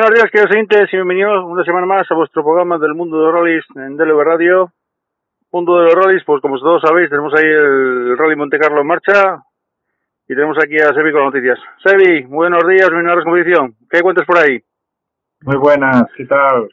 [0.00, 3.24] Buenos días, queridos oyentes, y bienvenidos una semana más a vuestro programa del mundo de
[3.24, 4.72] los rallies en DLV Radio.
[5.52, 8.86] Mundo de los rallies, pues como todos sabéis, tenemos ahí el Rally Monte Carlo en
[8.86, 9.42] marcha
[10.26, 11.58] y tenemos aquí a Sebi con noticias.
[11.84, 13.76] Sebi, buenos días, bienvenido a.
[13.90, 14.58] ¿Qué cuentas por ahí?
[15.42, 16.70] Muy buenas, ¿qué tal?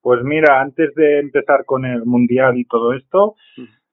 [0.00, 3.34] Pues mira, antes de empezar con el Mundial y todo esto,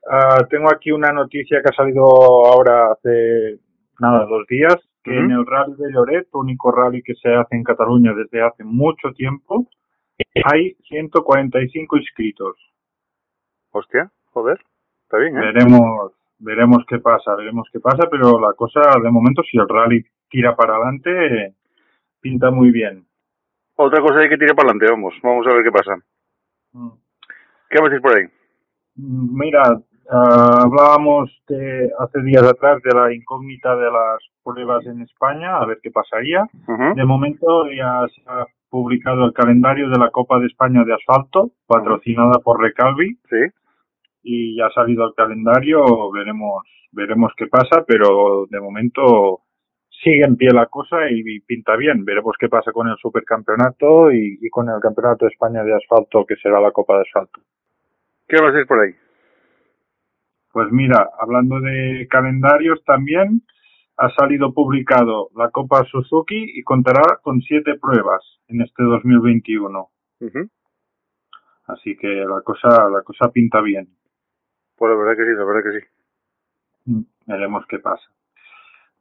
[0.07, 3.57] ah, tengo aquí una noticia que ha salido ahora hace
[3.99, 4.75] nada, dos días,
[5.07, 8.63] que en el Rally de Lloret, único rally que se hace en Cataluña desde hace
[8.63, 9.69] mucho tiempo,
[10.43, 12.57] hay 145 inscritos.
[13.71, 14.59] Hostia, joder,
[15.03, 15.39] está bien, ¿eh?
[15.39, 20.03] Veremos, veremos qué pasa, veremos qué pasa, pero la cosa de momento, si el rally
[20.29, 21.55] tira para adelante,
[22.19, 23.05] pinta muy bien.
[23.75, 25.95] Otra cosa hay que tirar para adelante, vamos, vamos a ver qué pasa.
[26.73, 26.89] Mm.
[27.69, 28.25] ¿Qué vas a decir por ahí?
[28.95, 29.61] Mira,
[30.09, 34.17] ah, hablábamos de, hace días atrás de la incógnita de las
[34.47, 36.47] pruebas en España, a ver qué pasaría.
[36.95, 41.51] De momento ya se ha publicado el calendario de la Copa de España de Asfalto,
[41.67, 43.43] patrocinada por Recalvi, Sí,
[44.23, 49.41] y ya ha salido el calendario, veremos, veremos qué pasa, pero de momento
[49.89, 52.05] sigue en pie la cosa y, y pinta bien.
[52.05, 56.25] Veremos qué pasa con el supercampeonato y, y con el Campeonato de España de Asfalto,
[56.25, 57.41] que será la Copa de Asfalto.
[58.27, 58.93] ¿qué vas a decir por ahí?
[60.51, 63.41] Pues mira, hablando de calendarios también,
[63.97, 69.89] ha salido publicado la Copa Suzuki y contará con siete pruebas en este 2021.
[70.19, 70.49] Ujú.
[71.65, 73.89] Así que la cosa, la cosa pinta bien.
[74.75, 75.85] Pues la verdad que sí, la verdad que sí.
[76.85, 78.05] Mm, Veremos qué pasa.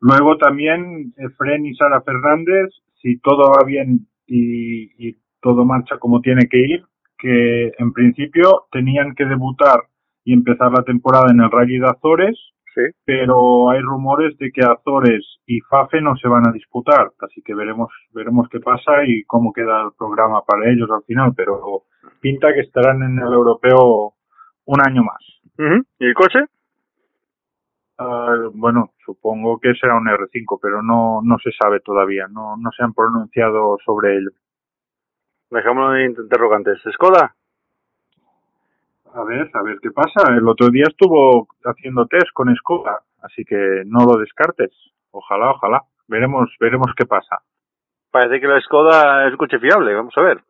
[0.01, 2.71] Luego también Efren y Sara Fernández,
[3.01, 6.85] si todo va bien y, y todo marcha como tiene que ir,
[7.19, 9.81] que en principio tenían que debutar
[10.25, 12.39] y empezar la temporada en el Rally de Azores,
[12.77, 17.41] Sí, pero hay rumores de que Azores y Fafe no se van a disputar, así
[17.41, 21.85] que veremos veremos qué pasa y cómo queda el programa para ellos al final, pero
[22.21, 24.13] pinta que estarán en el europeo
[24.67, 25.25] un año más.
[25.99, 26.41] ¿Y el coche?
[27.97, 32.71] Ah, bueno, supongo que será un R5, pero no no se sabe todavía, no no
[32.73, 34.33] se han pronunciado sobre ello.
[35.51, 36.79] Dejámoslo de interrogantes.
[36.93, 37.35] ¿Skoda?
[39.17, 40.31] A ver, a ver qué pasa.
[40.37, 44.71] El otro día estuvo haciendo test con Skoda, así que no lo descartes.
[45.11, 45.81] Ojalá, ojalá.
[46.07, 47.39] Veremos veremos qué pasa.
[48.11, 50.45] Parece que la Skoda es un coche fiable, vamos a ver.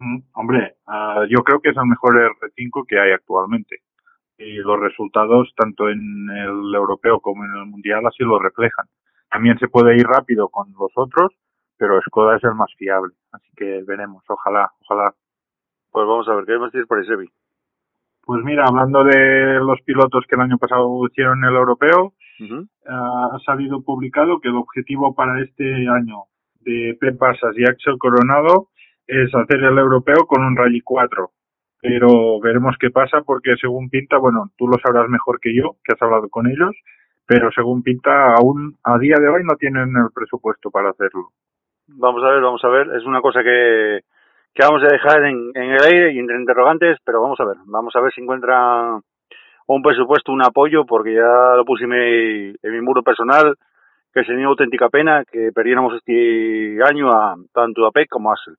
[0.00, 3.82] Mm, Hombre, ah, yo creo que es el mejor R5 que hay actualmente.
[4.38, 8.86] Y los resultados, tanto en el europeo como en el mundial, así lo reflejan.
[9.30, 11.32] También se puede ir rápido con los otros,
[11.78, 13.14] pero Skoda es el más fiable.
[13.30, 15.14] Así que veremos, ojalá, ojalá.
[15.92, 17.30] Pues vamos a ver, ¿qué vas a decir por ahí, Sebi?
[18.26, 22.14] Pues mira, hablando de los pilotos que el año pasado hicieron el europeo,
[22.86, 26.24] ha salido publicado que el objetivo para este año
[26.60, 28.68] de Pep Pasas y Axel Coronado
[29.06, 31.30] es hacer el europeo con un Rally 4.
[31.82, 35.92] Pero veremos qué pasa porque según pinta, bueno, tú lo sabrás mejor que yo, que
[35.92, 36.74] has hablado con ellos,
[37.26, 41.28] pero según pinta aún a día de hoy no tienen el presupuesto para hacerlo.
[41.86, 42.88] Vamos a ver, vamos a ver.
[42.96, 44.00] Es una cosa que,
[44.54, 47.56] que vamos a dejar en, en el aire y entre interrogantes, pero vamos a ver.
[47.66, 49.00] Vamos a ver si encuentran
[49.66, 53.56] un presupuesto, un apoyo, porque ya lo puse en mi, en mi muro personal,
[54.12, 58.54] que sería auténtica pena que perdiéramos este año a tanto a PEC como a Axel.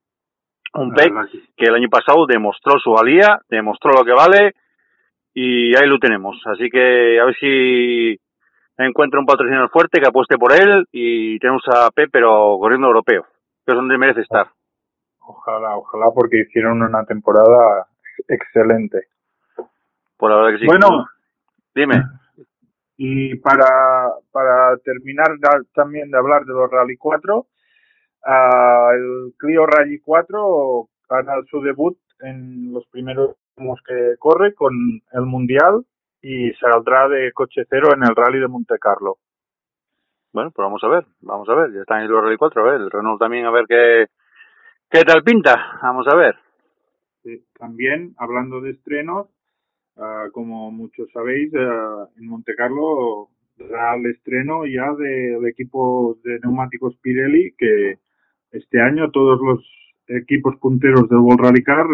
[0.74, 1.14] Un PEC
[1.56, 4.52] que- el año pasado demostró su valía, demostró lo que vale
[5.34, 6.42] y ahí lo tenemos.
[6.46, 8.18] Así que a ver si
[8.78, 13.24] encuentre un patrocinador fuerte que apueste por él y tenemos a Pep, pero corriendo europeo,
[13.66, 14.48] que es donde merece estar.
[15.27, 17.88] Ojalá, ojalá, porque hicieron una temporada
[18.27, 19.07] excelente.
[20.18, 20.66] Por la verdad que sí.
[20.66, 21.07] Bueno,
[21.74, 22.04] dime.
[22.98, 25.27] Y para, para terminar
[25.74, 27.45] también de hablar de los Rally 4,
[28.25, 33.36] ah, el Clio Rally 4 hará su debut en los primeros
[33.86, 34.74] que corre con
[35.12, 35.86] el Mundial
[36.22, 39.18] y saldrá de coche cero en el Rally de Monte Carlo.
[40.33, 42.72] Bueno, pues vamos a ver, vamos a ver, ya están en los Rally 4, a
[42.72, 44.07] ver, el Renault también a ver qué,
[44.90, 46.36] qué tal pinta, vamos a ver.
[47.58, 49.28] también, hablando de estrenos,
[49.98, 56.40] ah, como muchos sabéis, uh, en Monte Carlo será el estreno ya del equipo de
[56.40, 58.00] neumáticos Pirelli, que
[58.52, 59.66] este año todos los
[60.08, 61.88] equipos punteros del World Rally Car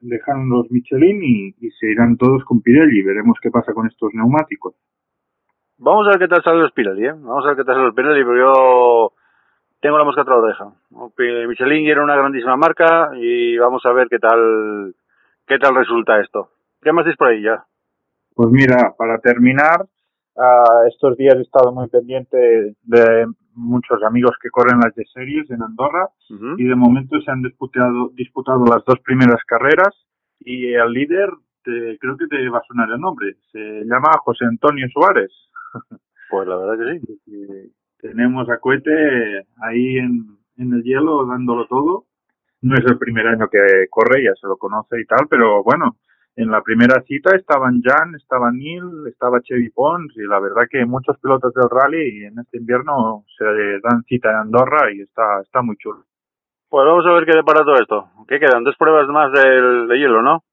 [0.00, 3.02] dejan los Michelin y, se irán todos con Pirelli.
[3.02, 4.74] Veremos qué pasa con estos neumáticos.
[5.78, 7.12] Vamos a ver qué tal salen los Pirelli, ¿eh?
[7.12, 9.12] Vamos a ver qué tal salen los Pirelli, porque yo
[9.80, 10.72] tengo la mosca otra oreja.
[11.48, 14.94] Michelin era una grandísima marca y vamos a ver qué tal
[15.46, 16.50] qué tal resulta esto.
[16.82, 17.64] ¿Qué más dices por ahí ya?
[18.34, 19.86] Pues mira, para terminar,
[20.34, 25.50] uh, estos días he estado muy pendiente de muchos amigos que corren las de series
[25.50, 26.10] en Andorra
[26.58, 29.94] y de momento se han disputado, disputado las dos primeras carreras
[30.40, 31.30] y el líder,
[31.62, 35.32] creo que te va a sonar el nombre, se llama José Antonio Suárez.
[36.28, 37.72] Pues la verdad que sí.
[38.08, 42.04] Tenemos a Cohete ahí en, en el hielo dándolo todo.
[42.62, 45.96] No es el primer año que corre, ya se lo conoce y tal, pero bueno,
[46.36, 50.84] en la primera cita estaban Jan, estaba Neil, estaba Chevy Pons y la verdad que
[50.84, 55.62] muchos pilotos del rally en este invierno se dan cita en Andorra y está, está
[55.62, 56.04] muy chulo.
[56.68, 58.10] Pues vamos a ver qué depara todo esto.
[58.28, 58.64] ¿Qué quedan?
[58.64, 60.44] Dos pruebas más del, de hielo, ¿no?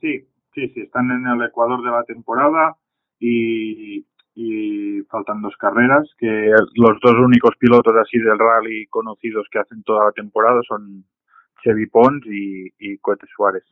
[0.00, 2.76] Sí, sí, sí, están en el ecuador de la temporada
[3.18, 9.58] y, y faltan dos carreras, que los dos únicos pilotos así del rally conocidos que
[9.58, 11.04] hacen toda la temporada son
[11.62, 13.64] Chevy Pons y, y Coete Suárez.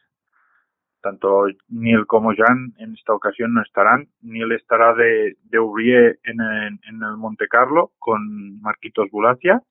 [1.00, 4.08] Tanto Neil como Jan en esta ocasión no estarán.
[4.20, 9.62] Neil estará de, de en, en, el Monte Carlo con Marquitos Bulacia.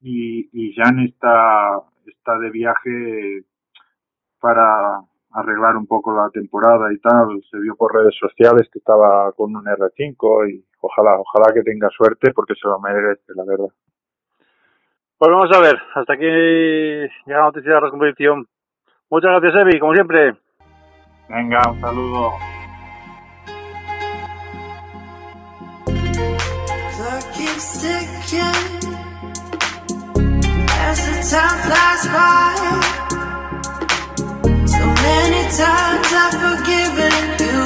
[0.00, 3.44] Y, y Jan está, está de viaje
[4.40, 5.00] para
[5.32, 7.40] arreglar un poco la temporada y tal.
[7.50, 11.88] Se vio por redes sociales que estaba con un R5 y ojalá, ojalá que tenga
[11.90, 13.72] suerte porque se lo merece, la verdad.
[15.18, 18.46] Pues vamos a ver, hasta aquí llega la noticia de la competición
[19.10, 20.36] Muchas gracias, Evi, como siempre.
[21.28, 22.32] Venga, un saludo.
[30.90, 32.97] As the time flies by, so
[35.02, 37.57] many times I've forgiven you.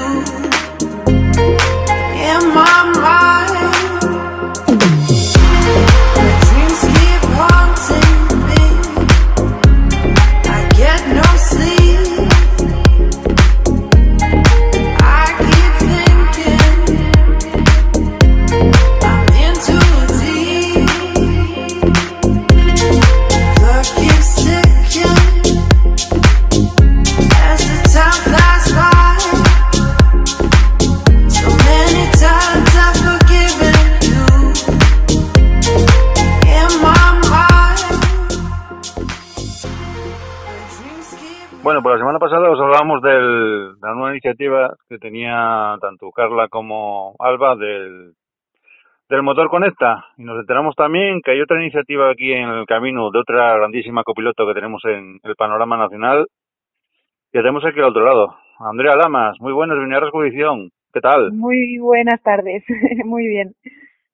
[43.02, 48.12] De la nueva iniciativa que tenía tanto Carla como Alba del,
[49.08, 53.10] del motor Conecta y nos enteramos también que hay otra iniciativa aquí en el camino
[53.10, 56.26] de otra grandísima copiloto que tenemos en el panorama nacional
[57.32, 58.36] que tenemos aquí al otro lado.
[58.58, 60.70] Andrea Lamas, muy buenas, venía a exposición.
[60.92, 61.32] ¿Qué tal?
[61.32, 62.62] Muy buenas tardes,
[63.04, 63.54] muy bien.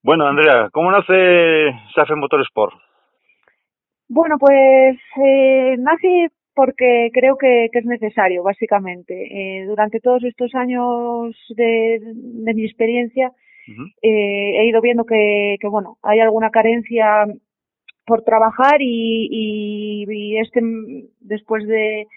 [0.03, 2.75] Bueno, Andrea, ¿cómo nace SAFE Motorsport?
[4.09, 9.15] Bueno, pues eh, nace porque creo que, es necesario, básicamente.
[9.15, 12.01] Eh, durante todos estos años de,
[12.53, 13.31] mi experiencia
[14.03, 17.27] eh, he ido viendo que, bueno, hay alguna carencia
[18.05, 20.05] por trabajar y,
[20.41, 20.61] este
[21.21, 22.09] después de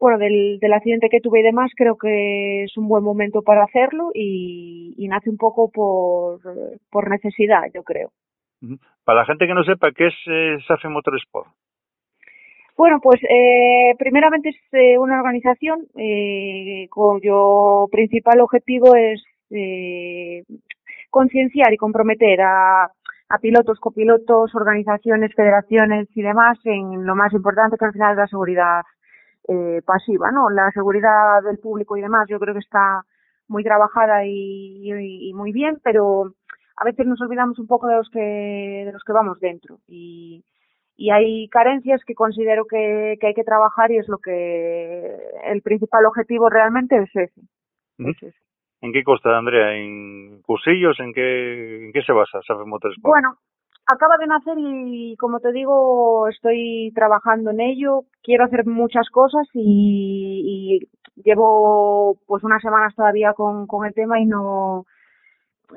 [0.00, 4.10] bueno del, accidente que tuve y demás creo que es un buen momento para hacerlo
[4.12, 6.40] y, nace un poco por,
[6.90, 8.10] por necesidad yo creo.
[9.04, 11.46] Para la gente que no sepa qué es eh, SAFE Motorsport
[12.76, 20.44] bueno, pues eh, primeramente es eh, una organización eh, cuyo principal objetivo es eh,
[21.10, 27.76] concienciar y comprometer a, a, pilotos, copilotos, organizaciones, federaciones y demás en lo más importante
[27.78, 28.82] que al final es la seguridad
[29.48, 30.50] eh, pasiva, ¿no?
[30.50, 33.02] La seguridad del público y demás yo creo que está
[33.48, 36.32] muy trabajada y, muy bien, pero
[36.76, 40.44] a veces nos olvidamos un poco de los que de los que vamos dentro y,
[40.96, 45.62] y hay carencias que considero que, que hay que trabajar y es lo que el
[45.62, 47.40] principal objetivo realmente es ese.
[48.80, 49.74] ¿En qué consta, Andrea?
[49.74, 50.98] ¿En cursillos?
[51.00, 53.12] ¿En qué, en qué se basa Safe Motorsport?
[53.12, 53.36] Bueno,
[53.86, 59.46] acaba de nacer y como te digo estoy trabajando en ello quiero hacer muchas cosas
[59.54, 60.80] y,
[61.14, 64.86] y llevo pues unas semanas todavía con, con el tema y no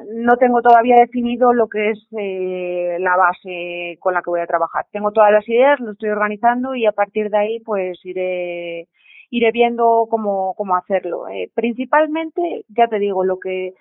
[0.07, 4.47] no tengo todavía definido lo que es eh, la base con la que voy a
[4.47, 8.87] trabajar tengo todas las ideas lo estoy organizando y a partir de ahí pues iré
[9.31, 13.73] iré viendo cómo cómo hacerlo eh, principalmente ya te digo lo que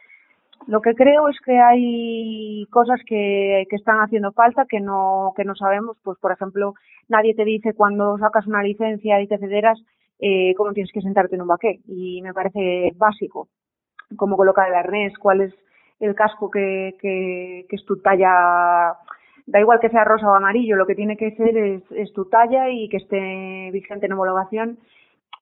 [0.66, 5.44] lo que creo es que hay cosas que, que están haciendo falta que no, que
[5.44, 5.96] no sabemos.
[6.02, 6.74] Pues, por ejemplo,
[7.08, 9.78] nadie te dice cuando sacas una licencia y te cederas
[10.18, 11.80] eh, cómo tienes que sentarte en un baquet.
[11.86, 13.48] Y me parece básico.
[14.16, 15.54] Cómo colocar el arnés, cuál es
[16.00, 18.96] el casco que, que, que es tu talla.
[19.46, 22.26] Da igual que sea rosa o amarillo, lo que tiene que ser es, es tu
[22.26, 24.78] talla y que esté vigente en homologación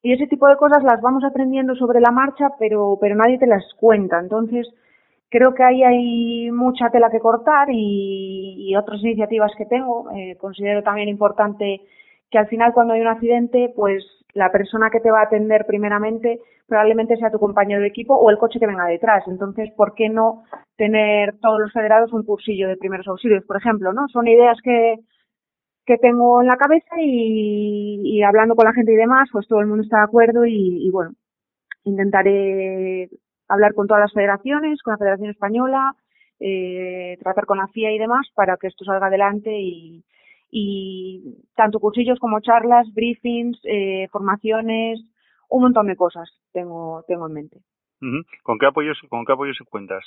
[0.03, 3.47] y ese tipo de cosas las vamos aprendiendo sobre la marcha, pero, pero nadie te
[3.47, 4.19] las cuenta.
[4.19, 4.67] Entonces,
[5.29, 10.09] creo que ahí hay mucha tela que cortar y, otras iniciativas que tengo.
[10.11, 11.81] Eh, considero también importante
[12.29, 14.03] que al final cuando hay un accidente, pues
[14.33, 18.29] la persona que te va a atender primeramente probablemente sea tu compañero de equipo o
[18.29, 19.23] el coche que venga detrás.
[19.27, 20.43] Entonces, ¿por qué no
[20.75, 23.93] tener todos los federados un cursillo de primeros auxilios, por ejemplo?
[23.93, 24.07] ¿no?
[24.09, 24.97] Son ideas que,
[25.85, 29.67] que tengo en la cabeza y, hablando con la gente y demás, pues todo el
[29.67, 31.11] mundo está de acuerdo y, y bueno,
[31.85, 33.09] intentaré
[33.47, 35.95] hablar con todas las federaciones, con la Federación Española,
[36.39, 40.03] eh, tratar con la FIA y demás para que esto salga adelante y,
[40.59, 41.21] y
[41.55, 44.99] tanto cursillos como charlas, briefings, eh, formaciones,
[45.49, 47.57] un montón de cosas tengo tengo en mente.
[48.43, 50.03] ¿Con qué apoyos con qué apoyos cuentas?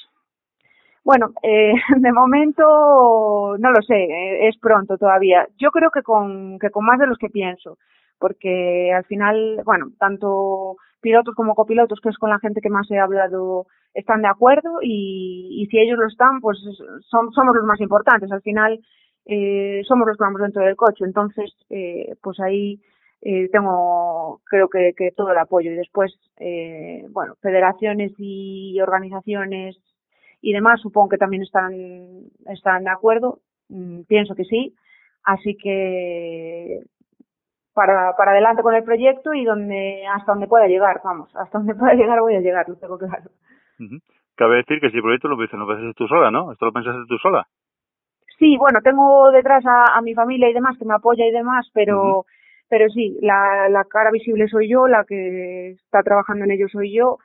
[1.05, 5.47] Bueno, eh, de momento no lo sé, eh, es pronto todavía.
[5.57, 7.79] Yo creo que con que con más de los que pienso,
[8.19, 12.91] porque al final, bueno, tanto pilotos como copilotos, que es con la gente que más
[12.91, 16.59] he hablado, están de acuerdo y, y si ellos lo están, pues
[17.09, 18.31] son, somos los más importantes.
[18.33, 18.81] Al final
[19.31, 21.05] eh, somos los que vamos dentro del coche.
[21.05, 22.81] Entonces, eh, pues ahí
[23.23, 25.71] eh, tengo, creo que, todo el apoyo.
[25.71, 29.79] Y después, eh, bueno, federaciones y organizaciones
[30.43, 31.73] y demás, supongo que también están,
[32.47, 33.39] están de acuerdo.
[33.69, 34.75] Mm, pienso que sí.
[35.23, 36.81] Así que
[37.73, 41.75] para, para adelante con el proyecto y donde hasta donde pueda llegar, vamos, hasta donde
[41.77, 43.31] pueda llegar voy a llegar, lo tengo claro.
[44.35, 46.51] Cabe decir que si el proyecto lo no piensas tú sola, ¿no?
[46.51, 47.47] ¿Esto lo pensaste tú sola?
[48.41, 51.71] Sí, bueno, tengo detrás a, a mi familia y demás que me apoya y demás,
[51.75, 52.27] pero
[52.71, 56.93] pero sí, la, la cara visible soy yo, la que está trabajando en ello soy
[56.95, 57.19] yo,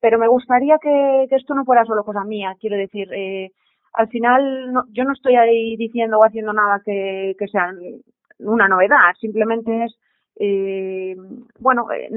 [0.00, 3.52] pero me gustaría que, que esto no fuera solo cosa mía, quiero decir, eh,
[3.94, 7.72] al final no, yo no estoy ahí diciendo o haciendo nada que, que sea
[8.40, 9.98] una novedad, simplemente es,
[10.40, 11.16] eh,
[11.60, 12.08] bueno, eh,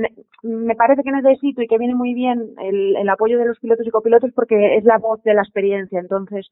[0.43, 3.87] me parece que necesito y que viene muy bien el, el apoyo de los pilotos
[3.87, 5.99] y copilotos porque es la voz de la experiencia.
[5.99, 6.49] Entonces,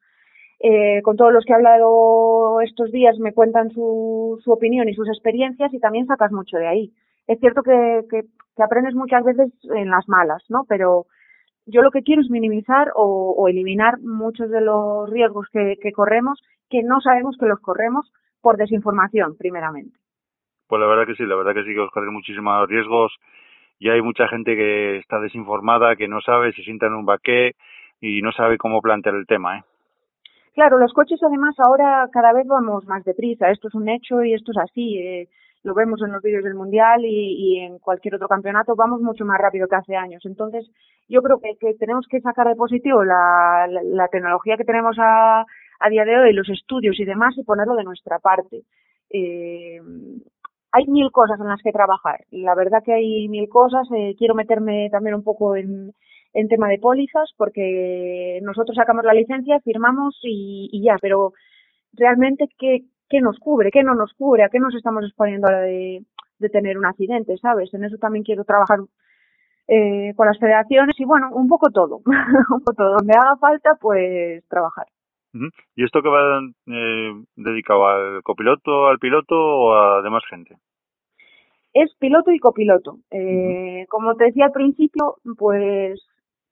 [0.63, 4.93] eh, con todos los que he hablado estos días me cuentan su, su opinión y
[4.93, 6.93] sus experiencias y también sacas mucho de ahí.
[7.27, 8.03] Es cierto que,
[8.57, 10.65] aprendes muchas veces en las malas, ¿no?
[10.69, 11.05] Pero
[11.65, 15.91] yo lo que quiero es minimizar o, o eliminar muchos de los riesgos que, que
[15.91, 16.39] corremos
[16.69, 19.97] que no sabemos que los corremos por desinformación, primeramente.
[20.67, 23.13] Pues la verdad que sí, la verdad que sí que os corren muchísimos riesgos
[23.79, 27.53] y hay mucha gente que está desinformada, que no sabe, se sienta en un baqué
[27.99, 29.63] y no sabe cómo plantear el tema, ¿eh?
[30.53, 34.33] Claro, los coches además ahora cada vez vamos más deprisa, esto es un hecho y
[34.33, 35.29] esto es así, eh,
[35.63, 39.25] lo vemos en los vídeos del Mundial y, y, en cualquier otro campeonato, vamos mucho
[39.25, 40.25] más rápido que hace años.
[40.25, 40.67] Entonces,
[41.07, 45.45] yo creo que, que tenemos que sacar de positivo la, la, tecnología que tenemos a,
[45.79, 48.63] a día de hoy, los estudios y demás, y ponerlo de nuestra parte.
[49.11, 49.79] Eh,
[50.71, 52.25] hay mil cosas en las que trabajar.
[52.31, 53.87] La verdad que hay mil cosas.
[53.95, 55.93] Eh, quiero meterme también un poco en,
[56.33, 61.33] en tema de pólizas, porque nosotros sacamos la licencia, firmamos y, y ya, pero
[61.93, 63.71] realmente, ¿qué, ¿qué nos cubre?
[63.71, 64.43] ¿Qué no nos cubre?
[64.43, 66.03] ¿A qué nos estamos exponiendo a la de,
[66.39, 67.37] de tener un accidente?
[67.37, 67.73] ¿Sabes?
[67.73, 68.79] En eso también quiero trabajar
[69.67, 72.95] eh, con las federaciones y bueno, un poco todo, un poco todo.
[72.97, 74.87] Donde haga falta, pues trabajar.
[75.75, 80.57] ¿Y esto que va eh, dedicado al copiloto, al piloto o a demás gente?
[81.73, 82.97] Es piloto y copiloto.
[83.11, 83.87] Eh, uh -huh.
[83.87, 86.01] Como te decía al principio, pues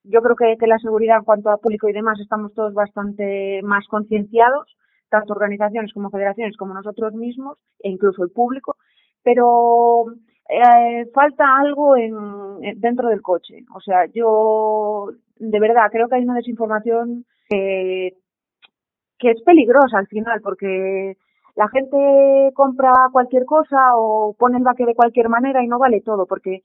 [0.09, 3.87] yo creo que, la seguridad en cuanto a público y demás estamos todos bastante más
[3.87, 4.75] concienciados,
[5.09, 8.77] tanto organizaciones como federaciones como nosotros mismos e incluso el público,
[9.23, 10.05] pero
[10.49, 13.65] eh, falta algo en, dentro del coche.
[13.73, 18.13] O sea, yo de verdad creo que hay una desinformación que,
[19.19, 21.17] que es peligrosa al final, porque
[21.55, 26.01] la gente compra cualquier cosa o pone el baque de cualquier manera y no vale
[26.01, 26.63] todo, porque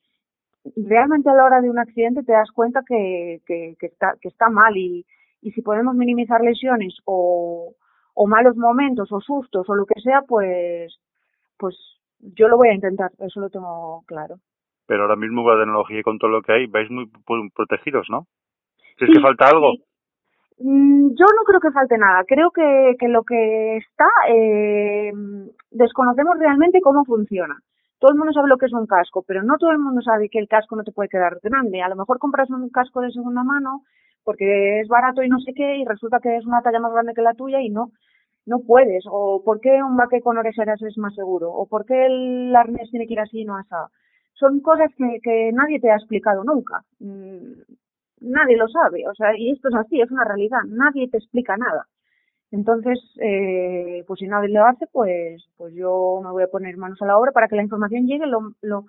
[0.77, 4.29] realmente a la hora de un accidente te das cuenta que, que, que está, que
[4.29, 5.05] está mal y,
[5.43, 7.75] y si podemos minimizar lesiones o,
[8.15, 10.99] o malos momentos o sustos o lo que sea, pues,
[11.59, 11.77] pues
[12.19, 14.37] yo lo voy a intentar, eso lo tengo claro.
[14.87, 17.11] Pero ahora mismo con la tecnología y con todo lo que hay, vais muy
[17.55, 18.27] protegidos, ¿no?
[18.99, 19.73] Si es que falta algo.
[20.59, 22.23] Mm, yo no creo que falte nada.
[22.27, 25.13] Creo que, que lo que está, eh,
[25.71, 27.57] desconocemos realmente cómo funciona.
[27.99, 30.29] Todo el mundo sabe lo que es un casco, pero no todo el mundo sabe
[30.29, 31.83] que el casco no te puede quedar grande.
[31.83, 33.83] A lo mejor compras un casco de segunda mano
[34.25, 37.15] porque es barato y no sé qué y resulta que es una talla más grande
[37.15, 37.93] que la tuya y no
[38.47, 42.07] no puedes, o por qué un baque con orejeras es más seguro, o por qué
[42.07, 43.71] el arnés tiene que ir así y no así.
[44.35, 46.83] Son cosas que, que nadie te ha explicado nunca.
[46.99, 47.53] Mm,
[48.21, 51.57] nadie lo sabe, o sea, y esto es así, es una realidad, nadie te explica
[51.57, 51.87] nada.
[52.55, 57.03] Entonces, eh, pues si nadie lo hace, pues, pues yo me voy a poner manos
[57.03, 58.85] a la obra para que la información llegue lo, lo,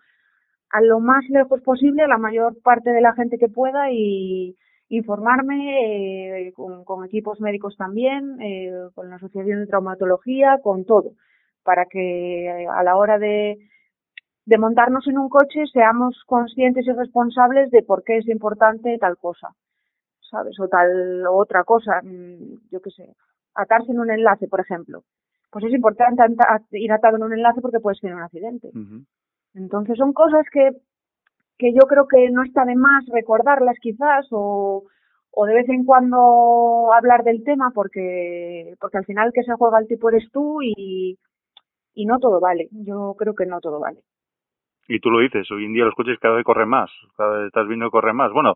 [0.70, 4.56] a lo más lejos posible a la mayor parte de la gente que pueda y,
[4.90, 11.14] informarme eh, con, equipos médicos también, eh, con la Asociación de Traumatología, con todo,
[11.64, 13.58] para que eh, a la hora de,
[14.46, 19.18] de montarnos en un coche seamos conscientes y responsables de por qué es importante tal
[19.18, 19.56] cosa,
[20.30, 20.60] ¿sabes?
[20.60, 23.16] O tal otra cosa, mm, yo qué sé,
[23.56, 25.04] atarse en un enlace, por ejemplo.
[25.52, 26.22] Pues es importante
[26.72, 28.72] ir atado en un enlace porque puedes tener un accidente.
[29.54, 30.72] Entonces son cosas que
[31.58, 34.84] que yo creo que no está de más recordarlas quizás o,
[35.32, 39.80] o de vez en cuando hablar del tema porque, porque al final que se juega
[39.80, 41.18] el tipo eres tú y,
[41.94, 42.68] y no todo vale.
[42.72, 44.00] Yo creo que no todo vale.
[44.88, 47.48] Y tú lo dices, hoy en día los coches cada vez corren más, cada vez
[47.48, 48.32] estás viendo que corren más.
[48.32, 48.54] Bueno,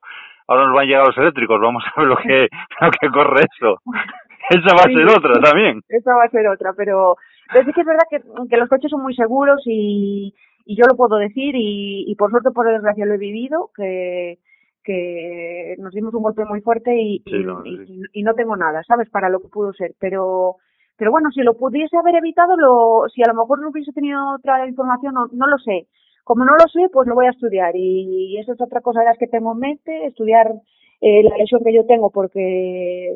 [0.47, 2.47] ahora nos van a llegar los eléctricos, vamos a ver lo que,
[2.81, 3.81] lo que corre eso.
[4.49, 5.81] Esa va a ser otra también.
[5.89, 7.15] Esa va a ser otra, pero,
[7.51, 10.33] pero sí que es verdad que, que los coches son muy seguros y,
[10.65, 14.39] y yo lo puedo decir y, y por suerte por desgracia lo he vivido que
[14.83, 19.09] que nos dimos un golpe muy fuerte y, y, no, tengo nada, ¿sabes?
[19.09, 19.93] Para lo que pudo ser.
[19.99, 20.55] Pero
[20.97, 24.35] pero bueno, si lo pudiese haber evitado, lo, si a lo mejor no hubiese tenido
[24.35, 25.87] otra información, no, no lo sé.
[26.23, 27.75] Como no lo sé, pues lo voy a estudiar.
[27.75, 30.51] Y, eso es otra cosa de las que tengo en mente, estudiar
[31.01, 33.15] eh, la lesión que yo tengo, porque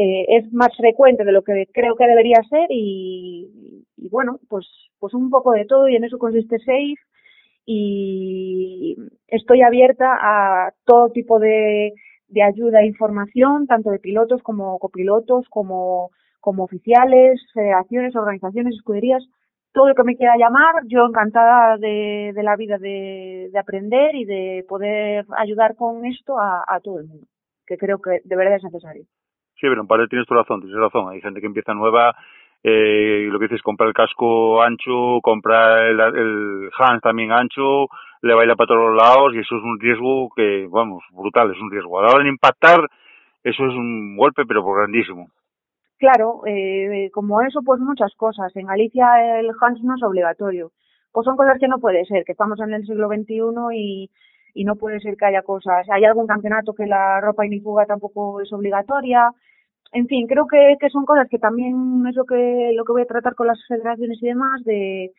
[0.00, 4.64] eh, es más frecuente de lo que creo que debería ser y, bueno, pues,
[5.00, 6.94] pues un poco de todo y en eso consiste Safe
[7.66, 11.94] y estoy abierta a todo tipo de,
[12.28, 19.24] de ayuda e información, tanto de pilotos como copilotos, como, como oficiales, federaciones, organizaciones, escuderías,
[19.72, 24.14] todo lo que me quiera llamar, yo encantada de, de la vida de, de, aprender
[24.14, 27.26] y de poder ayudar con esto a, a todo el mundo,
[27.66, 29.04] que creo que de verdad es necesario.
[29.60, 31.10] Sí, pero en parte tienes tu razón, tienes razón.
[31.10, 32.14] Hay gente que empieza nueva
[32.62, 37.86] eh, lo que dices, comprar el casco ancho, comprar el, el Hans también ancho,
[38.22, 41.60] le baila para todos los lados y eso es un riesgo que, vamos, brutal, es
[41.60, 41.98] un riesgo.
[41.98, 42.80] A la hora de impactar,
[43.44, 45.28] eso es un golpe, pero por grandísimo.
[45.98, 48.54] Claro, eh, como eso, pues muchas cosas.
[48.56, 50.70] En Galicia el Hans no es obligatorio.
[51.12, 53.40] Pues son cosas que no puede ser, que estamos en el siglo XXI
[53.74, 54.10] y,
[54.54, 55.88] y no puede ser que haya cosas.
[55.90, 59.32] Hay algún campeonato que la ropa inifuga tampoco es obligatoria
[59.92, 63.02] en fin, creo que, que son cosas que también es lo que, lo que voy
[63.02, 65.12] a tratar con las federaciones y demás, de,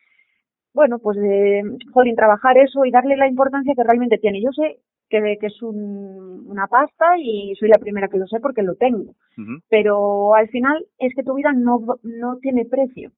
[0.72, 4.40] bueno, pues de, joder, trabajar eso y darle la importancia que realmente tiene.
[4.40, 4.78] Yo sé
[5.08, 8.76] que, que es un, una pasta y soy la primera que lo sé porque lo
[8.76, 9.14] tengo.
[9.68, 13.10] Pero al final es que tu vida no, no tiene precio.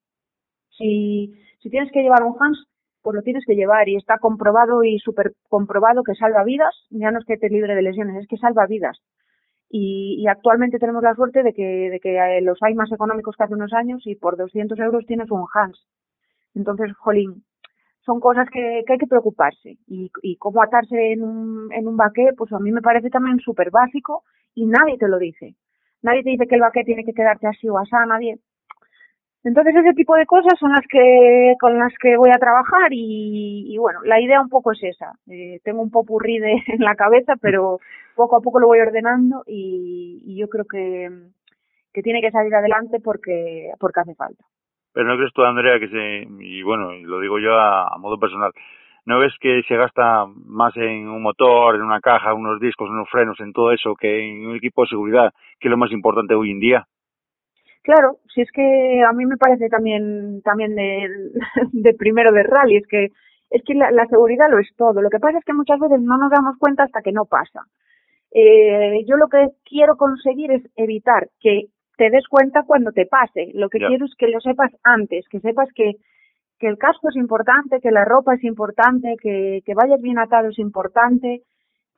[0.70, 2.64] Si, si tienes que llevar un Hans,
[3.02, 6.74] pues lo tienes que llevar y está comprobado y súper comprobado que salva vidas.
[6.90, 8.98] Ya no es que te libre de lesiones, es que salva vidas
[9.74, 13.44] y, actualmente tenemos la suerte de que, de que eh, los hay más económicos que
[13.44, 15.88] hace unos años y por 200 euros tienes un Hans.
[16.54, 17.42] Entonces, jolín,
[18.04, 19.78] son cosas que, hay que preocuparse.
[19.86, 23.38] Y, y cómo atarse en un, en un baqué, pues a mí me parece también
[23.38, 25.56] súper básico y nadie te lo dice.
[26.02, 28.40] Nadie te dice que el baqué tiene que quedarte así o así, nadie.
[29.44, 33.76] Entonces ese tipo de cosas son las que con las que voy a trabajar y,
[33.78, 35.12] bueno, la idea un poco es esa.
[35.28, 37.78] Eh, tengo un popurrí de, en la cabeza, pero
[38.14, 41.10] poco a poco lo voy ordenando y, yo creo que,
[41.92, 44.44] que tiene que salir adelante porque, porque hace falta.
[44.94, 48.52] Pero no crees tú, Andrea, que se, y bueno, lo digo yo a modo personal,
[49.04, 53.08] ¿no ves que se gasta más en un motor, en una caja, unos discos, unos
[53.10, 56.34] frenos, en todo eso, que en un equipo de seguridad, que es lo más importante
[56.34, 56.86] hoy en día?
[57.82, 61.08] Claro, si es que a mí me parece también también de,
[61.72, 63.08] de primero de rally, es que
[63.50, 65.02] es que la, la, seguridad lo es todo.
[65.02, 67.66] Lo que pasa es que muchas veces no nos damos cuenta hasta que no pasa.
[68.30, 71.66] Eh, yo lo que quiero conseguir es evitar que
[71.98, 73.50] te des cuenta cuando te pase.
[73.54, 75.96] Lo que quiero es que lo sepas antes, que sepas que,
[76.58, 80.48] que el casco es importante, que la ropa es importante, que, que vayas bien atado
[80.48, 81.42] es importante,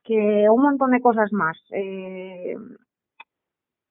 [0.03, 1.57] que un montón de cosas más.
[1.71, 2.55] Eh,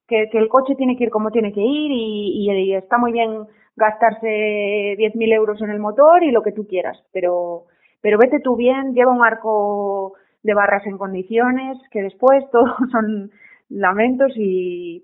[0.06, 4.96] que, el coche tiene que ir como tiene que ir y, está muy bien gastarse
[4.98, 7.64] 10.000 euros en el motor y lo que tú quieras, pero,
[8.00, 13.30] pero vete tú bien, lleva un arco de barras en condiciones, que después todos son
[13.68, 15.02] lamentos y,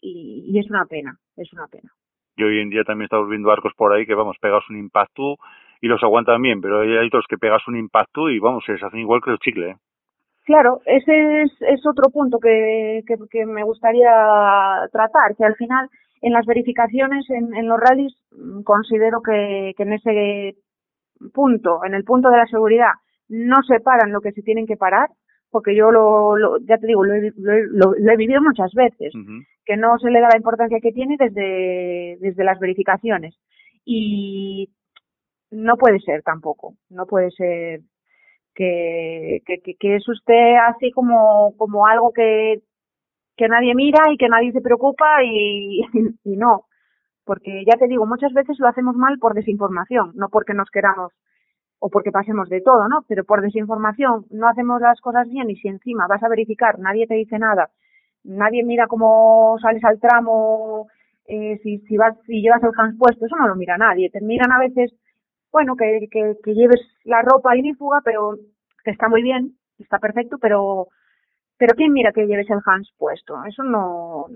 [0.00, 1.90] y, es una pena, es una pena.
[2.36, 5.36] Y hoy en día también estamos viendo arcos por ahí que, vamos, pegas un impacto
[5.80, 9.00] y los aguantan bien, pero hay otros que pegas un impacto y, vamos, se hacen
[9.00, 9.76] igual que el chicle, ¿eh?
[10.44, 14.10] Claro, ese es, es otro punto que, que, que, me gustaría
[14.92, 15.88] tratar, que al final
[16.20, 20.56] en las verificaciones en, en los rallies mm, considero que, que, en ese
[21.32, 22.92] punto, en el punto de la seguridad,
[23.28, 25.08] no se paran lo que se tienen que parar,
[25.50, 29.14] porque yo lo, lo ya te digo, lo he, lo, lo he vivido muchas veces,
[29.14, 29.46] uh -huh.
[29.64, 33.34] que no se le da la importancia que tiene desde, desde las verificaciones.
[33.84, 34.68] Y
[35.50, 37.80] no puede ser tampoco, no puede ser
[38.54, 42.62] que, que, que es usted así como, como algo que,
[43.36, 45.80] que nadie mira y que nadie se preocupa y,
[46.24, 46.66] y no.
[47.24, 51.12] Porque ya te digo, muchas veces lo hacemos mal por desinformación, no porque nos queramos
[51.78, 53.04] o porque pasemos de todo, ¿no?
[53.08, 57.06] Pero por desinformación no hacemos las cosas bien y si encima vas a verificar, nadie
[57.06, 57.70] te dice nada,
[58.24, 60.88] nadie mira cómo sales al tramo,
[61.26, 64.10] eh, si, si vas, si llevas el hands puesto, eso no lo mira nadie.
[64.10, 64.94] Te miran a veces
[65.54, 68.36] bueno, que, que, lleves la ropa inífuga, pero
[68.82, 70.88] que está muy bien, está perfecto, pero
[71.56, 74.26] pero quién mira que lleves el Hans puesto, eso no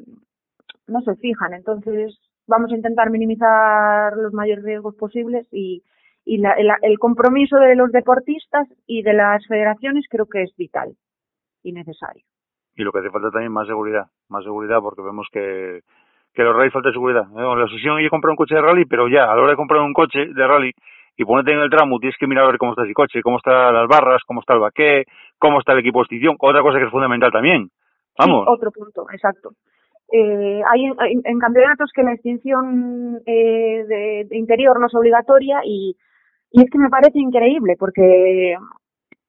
[0.86, 5.82] no se fijan, entonces vamos a intentar minimizar los mayores riesgos posibles y
[6.24, 10.94] y la, el, compromiso de los deportistas y de las federaciones creo que es vital
[11.64, 12.22] y necesario.
[12.76, 15.80] Y lo que hace falta también más seguridad, más seguridad porque vemos que
[16.34, 17.24] que los rallies falta seguridad.
[17.32, 17.42] ¿eh?
[17.42, 19.80] La asociación yo compré un coche de rally, pero ya, a la hora de comprar
[19.80, 20.72] un coche de rally,
[21.18, 23.38] y ponerte en el tramo, tienes que mirar a ver cómo está ese coche, cómo
[23.38, 25.04] están las barras, cómo está el baqué,
[25.36, 27.68] cómo está el equipo de extinción, otra cosa que es fundamental también.
[28.16, 28.44] Vamos.
[28.44, 29.50] Sí, otro punto, exacto.
[30.12, 35.60] Eh, hay en, en, campeonatos que la extinción eh, de, de, interior no es obligatoria
[35.64, 35.96] y,
[36.52, 38.56] y es que me parece increíble porque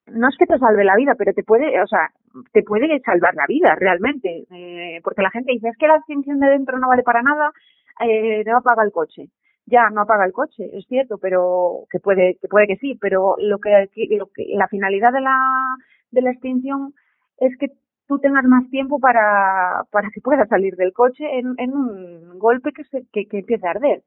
[0.05, 2.11] no es que te salve la vida, pero te puede, o sea,
[2.53, 6.39] te puede salvar la vida realmente, eh, porque la gente dice es que la extinción
[6.39, 7.51] de dentro no vale para nada,
[7.99, 9.29] eh, no apaga el coche
[9.69, 13.35] ya no apaga el coche, es cierto, pero que puede que puede que sí, pero
[13.39, 15.75] lo que, lo que la finalidad de la
[16.11, 16.93] de la extinción
[17.37, 17.71] es que
[18.07, 22.71] tú tengas más tiempo para para que puedas salir del coche en, en un golpe
[22.73, 24.03] que se que, empiece a arder.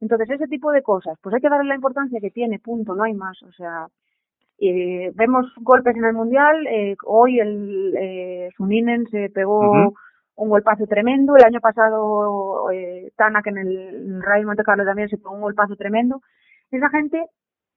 [0.00, 3.04] Entonces ese tipo de cosas, pues hay que darle la importancia que tiene, punto, no
[3.04, 3.86] hay más, o sea,
[4.58, 9.94] eh, vemos golpes en el mundial, eh, hoy el eh, Suninen se pegó
[10.36, 11.36] un golpazo tremendo.
[11.36, 15.76] El año pasado, eh, Tanak en el, Rally Monte Carlo también se pegó un golpazo
[15.76, 16.20] tremendo.
[16.70, 17.26] Esa gente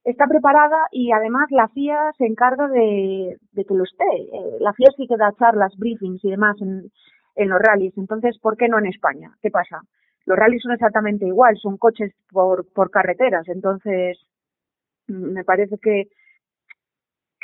[0.04, 4.06] está preparada y además la FIA se encarga de, que lo esté.
[4.16, 6.92] Eh, la FIA sí que da charlas, briefings y demás en,
[7.36, 7.98] en los rallies.
[7.98, 9.32] Entonces, ¿por qué no en España?
[9.42, 9.82] ¿Qué pasa?
[10.26, 13.48] Los rallies son exactamente igual, son coches por, por carreteras.
[13.48, 14.18] Entonces,
[15.08, 16.06] me parece que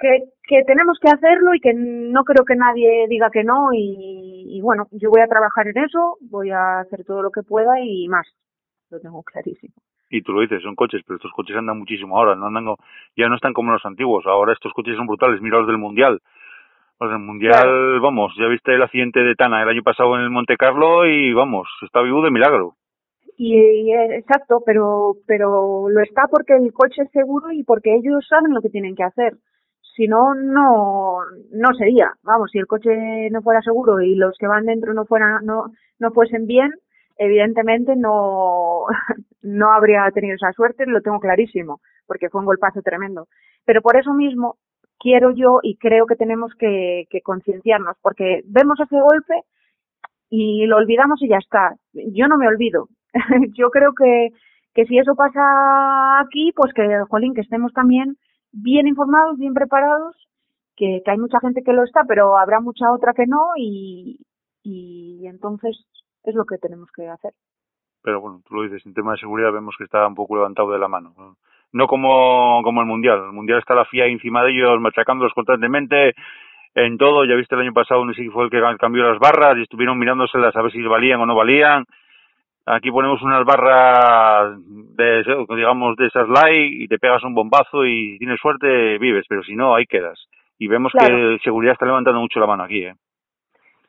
[0.02, 4.58] que, que tenemos que hacerlo y que no creo que nadie diga que no y,
[4.58, 7.80] y, bueno, yo voy a trabajar en eso, voy a hacer todo lo que pueda
[7.80, 8.28] y más,
[8.90, 9.74] lo tengo clarísimo.
[10.10, 12.66] Y tú lo dices, son coches, pero estos coches andan muchísimo ahora, no andan,
[13.16, 16.20] ya no están como los antiguos, ahora estos coches son brutales, mira los del Mundial.
[17.00, 18.02] Los del Mundial, claro.
[18.02, 21.34] vamos, ya viste el accidente de Tana el año pasado en el Monte Carlo y
[21.34, 22.76] vamos, está vivo de milagro.
[23.38, 28.28] Y, y, exacto, pero pero lo está porque el coche es seguro y porque ellos
[28.28, 29.34] saben lo que tienen que hacer
[29.96, 31.20] si no, no,
[31.52, 32.14] no sería.
[32.24, 35.72] Vamos, si el coche no fuera seguro y los que van dentro no fueran, no,
[36.00, 36.72] no fuesen bien,
[37.18, 38.86] evidentemente no,
[39.42, 43.28] no habría tenido esa suerte, lo tengo clarísimo, porque fue un golpazo tremendo.
[43.66, 44.58] Pero por eso mismo
[45.00, 49.44] quiero yo y creo que tenemos que, que concienciarnos, porque vemos ese golpe
[50.30, 51.76] y lo olvidamos y ya está.
[51.94, 52.88] Yo no me olvido.
[53.54, 54.30] yo creo que,
[54.74, 58.16] que si eso pasa aquí, pues que, jolín, que estemos también
[58.52, 60.16] bien informados, bien preparados,
[60.76, 64.20] que, hay mucha gente que lo está, pero habrá mucha otra que no y,
[64.64, 65.86] y entonces
[66.24, 67.34] es lo que tenemos que hacer.
[68.04, 70.72] Pero bueno, tú lo dices, en tema de seguridad vemos que está un poco levantado
[70.72, 71.14] de la mano.
[71.74, 73.26] No como, como el Mundial.
[73.26, 76.14] El Mundial está la FIA encima de ellos, machacándolos constantemente
[76.74, 77.26] en todo.
[77.26, 79.62] Ya viste el año pasado, no sé si fue el que cambió las barras y
[79.62, 81.86] estuvieron mirándoselas a ver si valían o no valían.
[82.66, 85.24] Aquí ponemos unas barras de,
[85.56, 89.44] digamos, de esas light y te pegas un bombazo y si tienes suerte vives, pero
[89.44, 90.20] si no, ahí quedas.
[90.60, 92.94] Y vemos que seguridad está levantando mucho la mano aquí, ¿eh?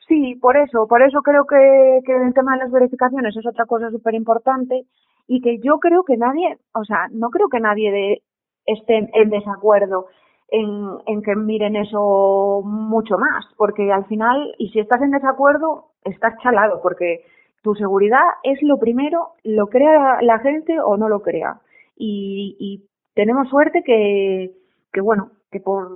[0.09, 3.67] Sí, por eso, por eso creo que, que el tema de las verificaciones es otra
[3.67, 4.85] cosa súper importante
[5.29, 8.23] y que yo creo que nadie, o sea, no creo que nadie de,
[8.67, 10.07] esté en desacuerdo
[10.49, 15.87] en, en que miren eso mucho más, porque al final, y si estás en desacuerdo,
[16.05, 17.25] estás chalado, porque
[17.63, 21.61] tu seguridad es lo primero, lo crea la gente o no lo crea.
[21.97, 24.53] Y, y tenemos suerte que,
[24.93, 25.89] que bueno, que por,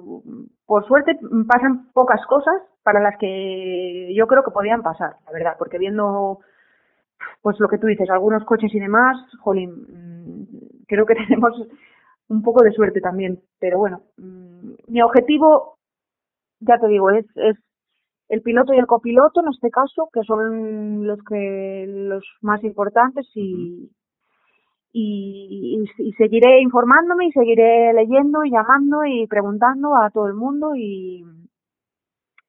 [0.86, 5.78] suerte pasan pocas cosas para las que yo creo que podían pasar, la verdad, porque
[5.78, 6.38] viendo
[7.40, 11.52] pues lo que tú dices, algunos coches y demás, jolín, mm, creo que tenemos
[12.28, 15.78] un poco de suerte también, pero bueno, mm, mi objetivo,
[16.60, 17.56] ya te digo, es, es
[18.28, 23.26] el piloto y el copiloto en este caso, que son los que los más importantes
[23.34, 23.90] y,
[24.92, 30.74] y, y, seguiré informándome y seguiré leyendo y llamando y preguntando a todo el mundo
[30.74, 31.24] y,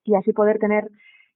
[0.05, 0.85] y así poder tener,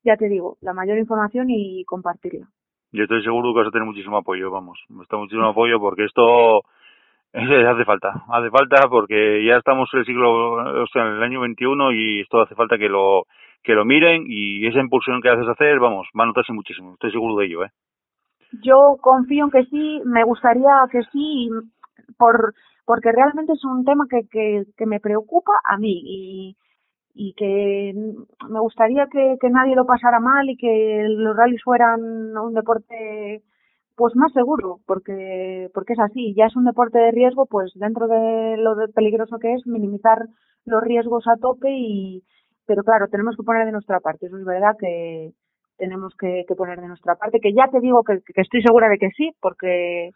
[0.03, 2.47] ya te digo, la mayor información y compartirla.
[2.93, 6.61] Yo estoy seguro que vas a tener muchísimo apoyo, vamos, está muchísimo apoyo porque esto
[7.33, 11.41] hace falta, hace falta porque ya estamos en el siglo, o sea, en el año
[11.41, 13.25] 21 y esto hace falta que lo
[13.63, 17.11] que lo miren y esa impulsión que haces hacer, vamos, va a notarse muchísimo, estoy
[17.11, 17.69] seguro de ello, ¿eh?
[18.63, 21.49] Yo confío en que sí, me gustaría que sí,
[22.17, 22.53] por
[22.85, 24.27] porque realmente es un tema que,
[24.75, 26.57] que, me preocupa a mí y,
[27.13, 27.93] y que
[28.49, 32.01] me gustaría que, que nadie lo pasara mal y que los rallies fueran
[32.35, 33.43] un deporte
[33.95, 38.07] pues más seguro, porque, porque es así, ya es un deporte de riesgo, pues dentro
[38.07, 40.17] de lo peligroso que es, minimizar
[40.65, 42.23] los riesgos a tope y,
[42.71, 45.31] pero claro, tenemos que poner de nuestra parte, eso es verdad que
[45.77, 49.09] tenemos que, poner de nuestra parte, que ya te digo que, estoy segura de que
[49.09, 50.11] sí, porque,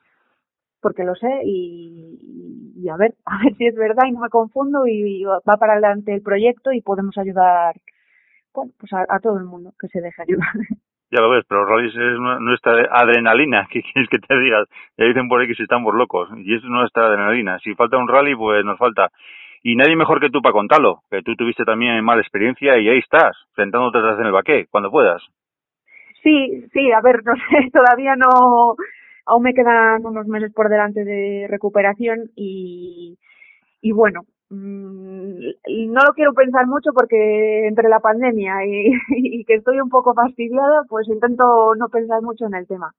[0.80, 4.30] porque lo sé y, y, a ver, a ver si es verdad y no me
[4.30, 7.76] confundo y, va para adelante el proyecto y podemos ayudar,
[8.54, 10.54] bueno, pues a, todo el mundo que se deje ayudar.
[11.12, 14.68] Ya lo ves, pero los rallies es nuestra adrenalina, ¿qué quieres que te digas?
[14.98, 17.60] Ya dicen por ahí que si estamos locos, y es nuestra adrenalina.
[17.60, 19.12] Si falta un rally, pues nos falta.
[19.66, 23.00] Y nadie mejor que tú para contarlo, que tú tuviste también mala experiencia y ahí
[23.00, 25.24] estás, sentándote atrás en el baqué, cuando puedas.
[26.22, 28.76] Sí, sí, a ver, no sé, todavía no,
[29.26, 33.18] aún me quedan unos meses por delante de recuperación y,
[33.82, 35.40] y bueno, Mm,
[35.92, 40.14] no lo quiero pensar mucho porque entre la pandemia y, y, que estoy un poco
[40.14, 42.94] fastidiada, pues intento no pensar mucho en el tema.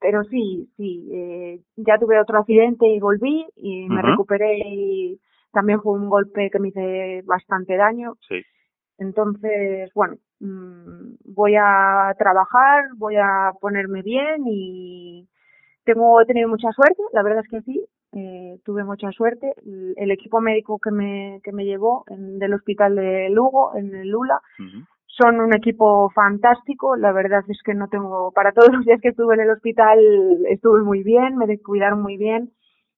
[0.00, 5.20] Pero sí, sí, eh, ya tuve otro accidente y volví y me recuperé y
[5.52, 8.14] también fue un golpe que me hice bastante daño.
[8.28, 8.42] Sí.
[8.98, 15.26] Entonces, bueno, mmm, voy a trabajar, voy a ponerme bien y
[15.84, 19.54] tengo he tenido mucha suerte, la verdad es que sí, eh, tuve mucha suerte.
[19.96, 24.08] El, equipo médico que me, que me llevó en, del hospital de Lugo, en el
[24.08, 24.40] Lula,
[25.06, 26.96] son un equipo fantástico.
[26.96, 29.98] La verdad es que no tengo, para todos los días que estuve en el hospital,
[30.48, 32.52] estuve muy bien, me cuidaron muy bien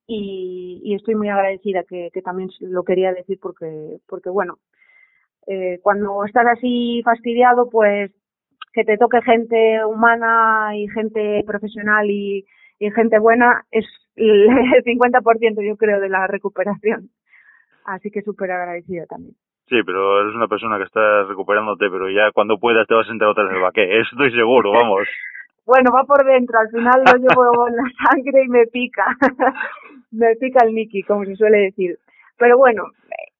[0.06, 4.58] y, y estoy muy agradecida que, que también lo quería decir porque, porque bueno,
[5.46, 8.12] eh, cuando estás así fastidiado, pues
[8.72, 12.46] que te toque gente humana y gente profesional y,
[12.78, 13.86] y gente buena es
[14.16, 14.48] el
[14.84, 17.10] 50% yo creo de la recuperación.
[17.84, 19.34] Así que súper agradecida también.
[19.68, 23.10] Sí, pero eres una persona que está recuperándote, pero ya cuando puedas te vas a
[23.10, 25.08] sentar otra vez el baqué, estoy seguro, vamos.
[25.66, 29.04] bueno, va por dentro, al final lo llevo en la sangre y me pica,
[30.12, 31.98] me pica el Mickey, como se suele decir.
[32.38, 32.84] Pero bueno,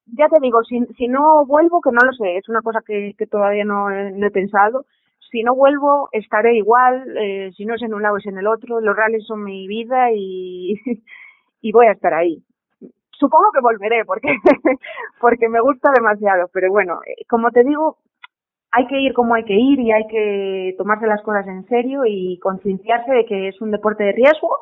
[0.07, 3.15] ya te digo, si, si no vuelvo, que no lo sé, es una cosa que,
[3.17, 4.85] que todavía no, no he pensado,
[5.33, 8.47] si no vuelvo estaré igual, eh, si no es en un lado es en el
[8.47, 10.75] otro, los rallies son mi vida y,
[11.63, 12.43] y voy a estar ahí.
[13.13, 14.29] Supongo que volveré porque,
[15.21, 17.97] porque me gusta demasiado, pero bueno, eh, como te digo,
[18.73, 22.03] hay que ir como hay que ir y hay que tomarse las cosas en serio
[22.07, 24.59] y concienciarse de que es un deporte de riesgo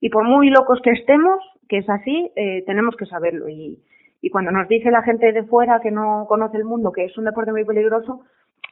[0.00, 3.82] y por muy locos que estemos, que es así, eh, tenemos que saberlo y,
[4.20, 7.18] y cuando nos dice la gente de fuera que no conoce el mundo que es
[7.18, 8.22] un deporte muy peligroso,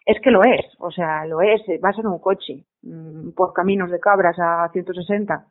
[0.06, 3.90] es que lo es, o sea, lo es, vas en un coche mm, por caminos
[3.90, 5.46] de cabras a 160.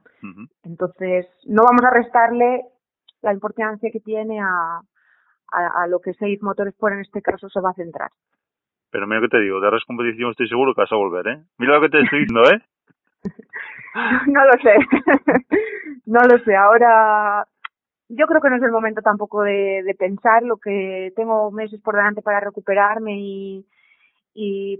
[0.64, 2.66] Entonces, no vamos a restarle
[3.22, 4.82] la importancia que tiene a,
[5.52, 8.12] a, lo que seis motores por en este caso se va a centrar.
[8.92, 11.44] Pero mira que te digo, de res competición estoy seguro que vas a volver, ¿eh?
[11.58, 12.62] Mira lo que te estoy diciendo, ¿eh?
[14.28, 14.76] no lo sé,
[16.06, 17.46] no lo sé, ahora
[18.10, 21.80] yo creo que no es el momento tampoco de, de pensar lo que tengo meses
[21.82, 23.66] por delante para recuperarme y,
[24.34, 24.78] y,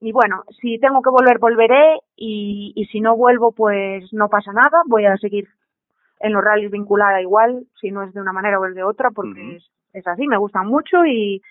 [0.00, 4.52] y bueno, si tengo que volver, volveré y, y si no vuelvo, pues no pasa
[4.52, 5.48] nada, voy a seguir
[6.20, 9.10] en los rallies vinculada igual, si no es de una manera o es de otra,
[9.10, 11.42] porque es, es, así, me gustan mucho y,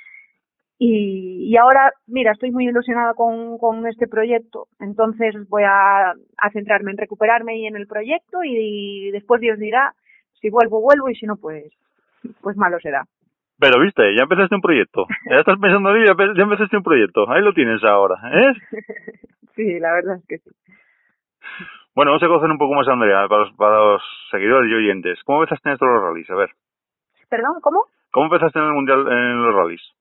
[0.86, 6.50] y, y, ahora, mira, estoy muy ilusionada con, con este proyecto, entonces voy a, a
[6.52, 9.93] centrarme en recuperarme y en el proyecto y, y después Dios dirá
[10.41, 11.72] si vuelvo, vuelvo y si no, pues,
[12.41, 13.06] pues malo será.
[13.58, 15.06] Pero viste, ya empezaste un proyecto.
[15.30, 17.32] Ya estás pensando en ya, ya empezaste un proyecto.
[17.32, 18.54] Ahí lo tienes ahora, ¿eh?
[19.56, 20.52] sí, la verdad es que sí.
[21.96, 24.74] Bueno, vamos a conocer un poco más a Andrea, para los, para los seguidores y
[24.74, 25.24] oyentes.
[25.24, 26.30] ¿Cómo empezaste en esto de los rallies?
[26.30, 26.50] A ver.
[27.30, 27.62] ¿Perdón?
[27.62, 27.86] ¿Cómo?
[28.12, 29.93] ¿Cómo empezaste en el Mundial en los rallies?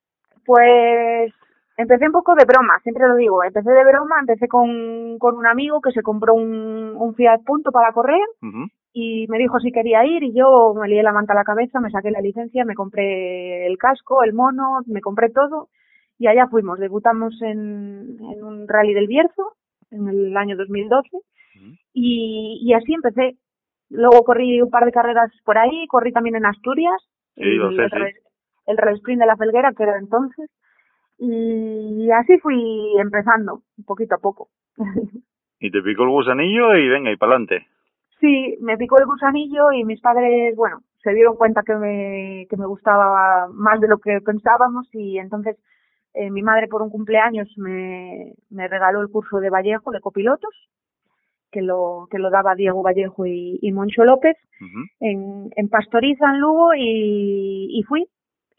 [0.45, 1.33] Pues
[1.77, 3.43] empecé un poco de broma, siempre lo digo.
[3.43, 7.71] Empecé de broma, empecé con, con un amigo que se compró un, un Fiat Punto
[7.71, 8.69] para correr uh -huh.
[8.93, 11.79] y me dijo si quería ir y yo me lié la manta a la cabeza,
[11.79, 15.67] me saqué la licencia, me compré el casco, el mono, me compré todo
[16.19, 16.79] y allá fuimos.
[16.79, 19.53] Debutamos en, en un rally del Bierzo
[19.91, 21.09] en el año 2012
[21.93, 23.37] y, y así empecé.
[23.89, 26.99] Luego corrí un par de carreras por ahí, corrí también en Asturias,
[27.35, 28.19] sí, el, sé, sí.
[28.65, 30.49] El Rally Sprint de la Felguera, que era entonces,
[31.17, 34.49] y así fui empezando, poquito a poco.
[35.59, 37.67] y te picó el gusanillo y venga, y para adelante.
[38.19, 42.57] Sí, me picó el gusanillo y mis padres, bueno, se dieron cuenta que me, que
[42.57, 45.57] me gustaba más de lo que pensábamos y entonces
[46.13, 50.53] eh, mi madre por un cumpleaños me, me regaló el curso de Vallejo de copilotos
[51.53, 54.89] que lo que lo daba Diego Vallejo y, y Moncho López uh -huh.
[54.99, 58.05] en, en Pastoriza, en Lugo, y, y fui.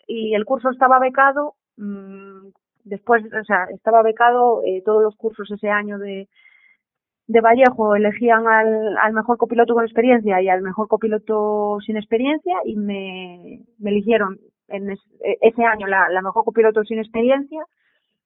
[0.07, 2.49] Y el curso estaba becado, mmm,
[2.85, 6.29] después, o sea, estaba becado eh, todos los cursos ese año de,
[7.27, 12.55] de Vallejo, elegían al, al mejor copiloto con experiencia y al mejor copiloto sin experiencia,
[12.64, 14.38] y me, me eligieron
[14.69, 15.01] en es,
[15.40, 17.64] ese año la, la mejor copiloto sin experiencia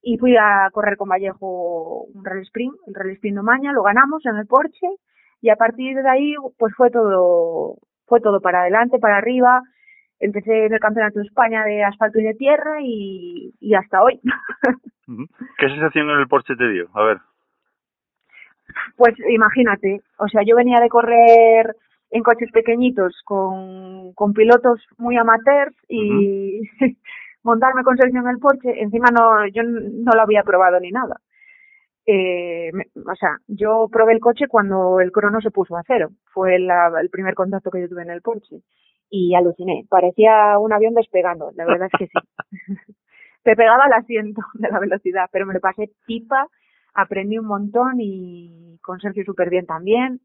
[0.03, 3.83] y fui a correr con Vallejo un Rally Sprint, el Rally Sprint de Maña, lo
[3.83, 4.89] ganamos en el Porsche
[5.41, 9.63] y a partir de ahí pues fue todo fue todo para adelante, para arriba.
[10.21, 14.21] Empecé en el Campeonato de España de asfalto y de tierra y, y hasta hoy.
[15.59, 16.89] ¿Qué sensación en el Porsche te dio?
[16.95, 17.19] A ver.
[18.97, 21.75] Pues imagínate, o sea, yo venía de correr
[22.11, 26.97] en coches pequeñitos con, con pilotos muy amateurs y uh -huh.
[27.43, 31.21] montarme con Sergio en el Porsche, encima no, yo no lo había probado ni nada.
[32.11, 32.71] Eh,
[33.07, 36.09] o sea, yo probé el coche cuando el crono se puso a cero.
[36.33, 38.63] Fue la, el primer contacto que yo tuve en el Porsche.
[39.11, 39.85] Y aluciné.
[39.89, 41.51] Parecía un avión despegando.
[41.55, 42.19] La verdad es que sí.
[43.43, 46.47] Te pegaba el asiento de la velocidad, pero me lo pasé pipa.
[46.95, 50.21] Aprendí un montón y con Sergio súper bien también.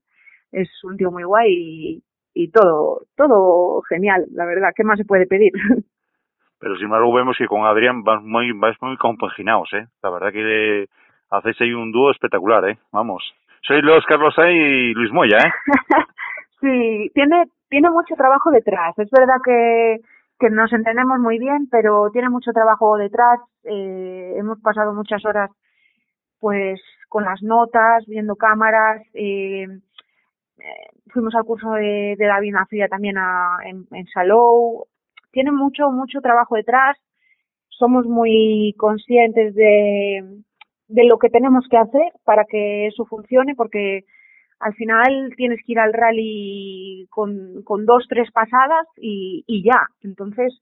[0.52, 4.70] Es un tío muy guay y, y todo, todo genial, la verdad.
[4.76, 5.54] ¿Qué más se puede pedir?
[6.64, 9.86] pero sin embargo vemos que con Adrián vas muy, vas muy compaginados, ¿eh?
[10.02, 10.88] La verdad que
[11.30, 12.78] hacéis ahí un dúo espectacular, ¿eh?
[12.94, 13.22] Vamos.
[13.64, 15.52] Sois los Carlos A y Luis Moya, ¿eh?
[16.62, 18.94] sí, tiene, tiene mucho trabajo detrás.
[19.00, 20.00] Es verdad que,
[20.52, 23.40] nos entendemos muy bien, pero tiene mucho trabajo detrás.
[23.64, 25.50] Eh, hemos pasado muchas horas,
[26.40, 29.66] pues, con las notas, viendo cámaras, eh,
[31.08, 34.86] fuimos al curso de, de David Nafria también a, en, en Salou,
[35.32, 36.96] tiene mucho, mucho trabajo detrás.
[37.70, 40.44] Somos muy conscientes de,
[40.90, 44.06] de lo que tenemos que hacer para que eso funcione, porque
[44.64, 49.88] al final tienes que ir al rally con, con dos, tres pasadas y, y ya.
[50.02, 50.62] Entonces,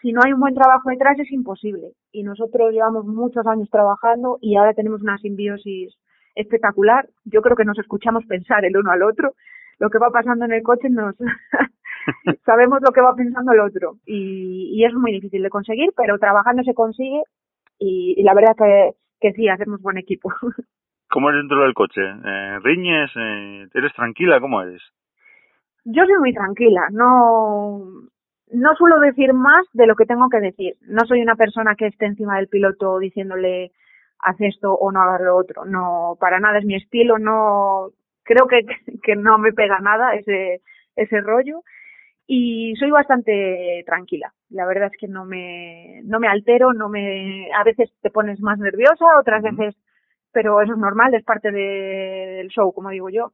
[0.00, 1.92] si no hay un buen trabajo detrás es imposible.
[2.12, 5.94] Y nosotros llevamos muchos años trabajando y ahora tenemos una simbiosis
[6.34, 7.08] espectacular.
[7.24, 9.34] Yo creo que nos escuchamos pensar el uno al otro.
[9.78, 11.14] Lo que va pasando en el coche nos
[12.46, 16.18] sabemos lo que va pensando el otro y, y, es muy difícil de conseguir, pero
[16.18, 17.22] trabajando se consigue
[17.78, 20.30] y, y la verdad que, que sí, hacemos buen equipo.
[21.16, 22.02] ¿Cómo eres dentro del coche?
[22.02, 23.10] Eh, ¿Riñes?
[23.16, 24.38] Eh, ¿Eres tranquila?
[24.38, 24.82] ¿Cómo eres?
[25.86, 27.80] Yo soy muy tranquila, no,
[28.52, 30.74] no suelo decir más de lo que tengo que decir.
[30.82, 33.72] No soy una persona que esté encima del piloto diciéndole
[34.18, 35.64] haz esto o no hagas lo otro.
[35.64, 38.66] No, para nada es mi estilo, no, creo que,
[39.02, 40.60] que no me pega nada ese,
[40.96, 41.62] ese rollo
[42.26, 44.34] y soy bastante tranquila.
[44.50, 48.38] La verdad es que no me, no me altero, no me, a veces te pones
[48.42, 49.74] más nerviosa, otras veces,
[50.36, 53.32] pero eso es normal, es parte de, del show, como digo yo.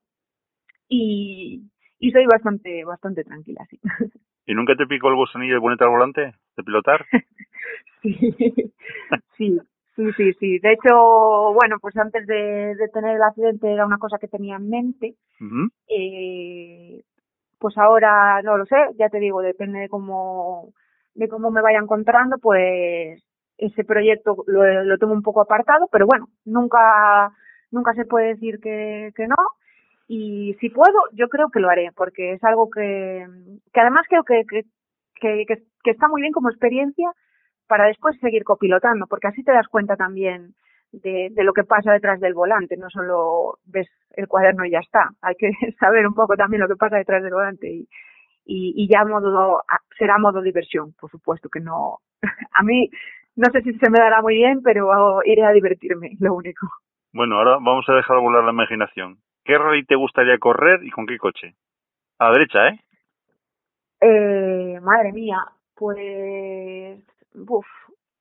[0.88, 3.80] Y, y soy bastante, bastante tranquila, sí.
[4.46, 6.20] ¿Y nunca te picó el gusanillo de ponerte al volante,
[6.57, 7.05] de pilotar?
[8.03, 8.14] sí,
[9.36, 9.59] sí,
[9.96, 10.59] sí, sí, sí.
[10.61, 14.55] De hecho, bueno, pues antes de, de tener el accidente era una cosa que tenía
[14.55, 15.16] en mente.
[15.40, 15.70] Uh -huh.
[15.88, 17.03] eh,
[17.59, 20.72] pues ahora no lo sé, ya te digo, depende de cómo,
[21.14, 23.20] de cómo me vaya encontrando, pues
[23.66, 27.32] ese proyecto lo, lo tengo un poco apartado, pero bueno, nunca,
[27.70, 29.36] nunca se puede decir que, que no.
[30.08, 33.26] Y si puedo, yo creo que lo haré, porque es algo que,
[33.72, 34.64] que además creo que, que,
[35.46, 37.10] que, está muy bien como experiencia
[37.68, 40.54] para después seguir copilotando, porque así te das cuenta también
[40.90, 44.80] de, de, lo que pasa detrás del volante, no solo ves el cuaderno y ya
[44.80, 45.50] está, hay que
[45.80, 47.88] saber un poco también lo que pasa detrás del volante y,
[48.44, 49.62] y, y ya modo,
[49.96, 52.00] será modo diversión, por supuesto que no,
[52.52, 52.90] a mí
[53.37, 56.68] no sé si se me dará muy bien, pero iré a divertirme, lo único.
[57.12, 59.18] Bueno, ahora vamos a dejar volar la imaginación.
[59.45, 61.55] ¿Qué rally te gustaría correr y con qué coche?
[62.18, 62.80] A la derecha, ¿eh?
[64.01, 65.39] Eh, madre mía,
[65.74, 66.99] pues,
[67.35, 67.66] uf,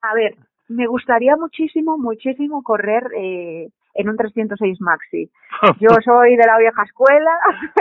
[0.01, 0.36] a ver,
[0.68, 5.30] me gustaría muchísimo, muchísimo correr eh, en un 306 Maxi.
[5.80, 7.32] Yo soy de la vieja escuela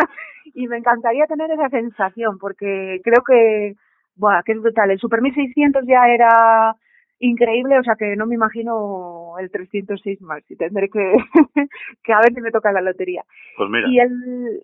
[0.54, 3.74] y me encantaría tener esa sensación porque creo que,
[4.16, 4.90] buah, que es brutal.
[4.90, 6.76] El Super 1600 ya era
[7.20, 10.56] increíble, o sea que no me imagino el 306 Maxi.
[10.56, 11.16] Tendré que,
[12.02, 13.24] que a ver si me toca la lotería.
[13.56, 13.88] Pues mira.
[13.88, 14.62] Y el,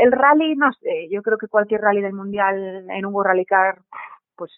[0.00, 3.78] el rally, no sé, yo creo que cualquier rally del mundial en un Rally Car,
[4.36, 4.52] pues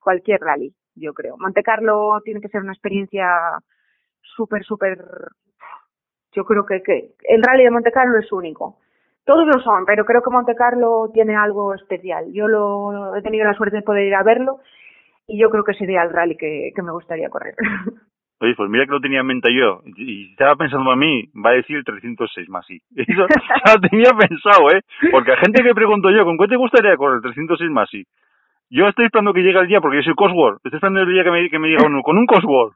[0.00, 1.36] cualquier rally yo creo.
[1.38, 3.28] Monte Carlo tiene que ser una experiencia
[4.22, 4.98] súper, súper.
[6.32, 8.78] Yo creo que, que el rally de Monte Carlo es único.
[9.24, 12.32] Todos lo son, pero creo que Monte Carlo tiene algo especial.
[12.32, 14.60] Yo lo he tenido la suerte de poder ir a verlo
[15.28, 17.54] y yo creo que sería el rally que, que me gustaría correr.
[18.40, 19.82] Oye, pues mira que lo tenía en mente yo.
[19.96, 22.80] Y estaba pensando a mí, va a decir el 306 más sí.
[22.96, 24.80] Eso ya lo tenía pensado, ¿eh?
[25.10, 28.04] Porque a gente que pregunto yo, ¿con qué te gustaría correr el 306 más sí?
[28.70, 30.56] Yo estoy esperando que llegue el día, porque yo soy Cosworth.
[30.64, 32.74] Estoy esperando el día que me, que me diga uno, con un Cosworth.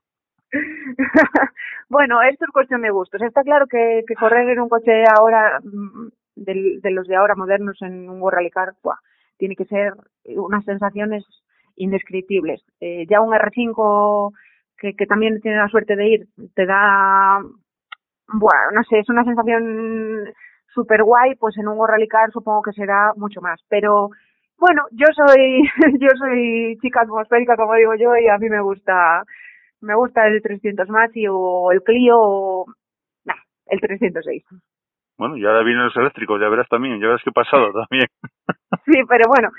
[1.88, 3.22] bueno, esto es cuestión de gustos.
[3.22, 7.34] Está claro que, que correr en un coche ahora, mm, de, de los de ahora
[7.36, 8.96] modernos en un World Rally Car, buah,
[9.38, 9.94] tiene que ser
[10.24, 11.24] unas sensaciones
[11.76, 12.62] indescriptibles.
[12.80, 14.32] Eh, ya un R5
[14.78, 17.40] que, que también tiene la suerte de ir, te da,
[18.28, 20.32] bueno, no sé, es una sensación
[20.74, 23.60] super guay, pues en un World Rally Car supongo que será mucho más.
[23.68, 24.10] Pero
[24.58, 25.62] bueno, yo soy,
[26.00, 29.24] yo soy chica atmosférica, como digo yo, y a mí me gusta,
[29.80, 32.66] me gusta el 300 Maxi o el Clio o,
[33.24, 33.34] nah,
[33.66, 34.44] el 306.
[35.18, 38.06] Bueno, y ahora vienen los eléctricos, ya verás también, ya verás qué pasado también.
[38.86, 39.50] sí, pero bueno,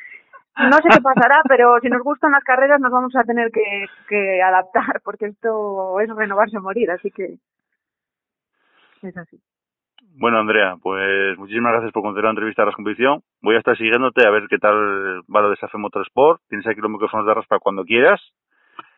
[0.58, 3.86] no sé qué pasará, pero si nos gustan las carreras nos vamos a tener que,
[4.08, 7.38] que adaptar, porque esto es renovarse o morir, así que
[9.02, 9.40] es así.
[10.16, 13.22] Bueno, Andrea, pues muchísimas gracias por conceder la entrevista a la competición.
[13.42, 16.40] Voy a estar siguiéndote a ver qué tal va lo de Safe Motorsport.
[16.50, 18.22] Tienes aquí los micrófonos de raspa cuando quieras.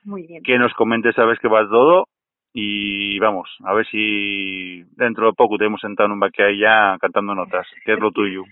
[0.04, 0.44] Muy bien.
[0.44, 2.08] Que nos comentes a ver qué va todo.
[2.54, 6.98] Y vamos, a ver si dentro de poco te hemos sentado en un ahí ya
[7.00, 8.44] cantando notas, que es lo tuyo.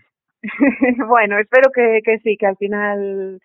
[1.07, 3.39] bueno, espero que, que sí, que al final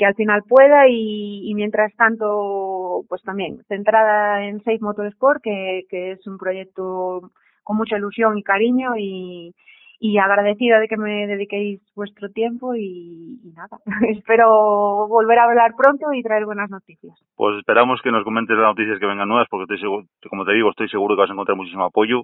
[0.00, 5.82] que al final pueda y, y mientras tanto, pues también centrada en Safe Motorsport, que,
[5.90, 7.30] que es un proyecto
[7.62, 9.54] con mucha ilusión y cariño y,
[9.98, 13.76] y agradecida de que me dediquéis vuestro tiempo y, y, nada,
[14.08, 17.14] espero volver a hablar pronto y traer buenas noticias.
[17.36, 20.54] Pues esperamos que nos comentes las noticias que vengan nuevas porque estoy seguro, como te
[20.54, 22.22] digo, estoy seguro que vas a encontrar muchísimo apoyo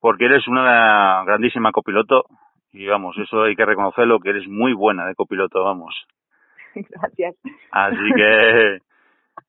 [0.00, 2.24] porque eres una grandísima copiloto
[2.76, 5.94] y vamos, eso hay que reconocerlo, que eres muy buena de copiloto, vamos.
[6.74, 7.34] Gracias.
[7.70, 8.78] Así que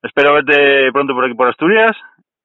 [0.01, 1.91] espero verte pronto por aquí por Asturias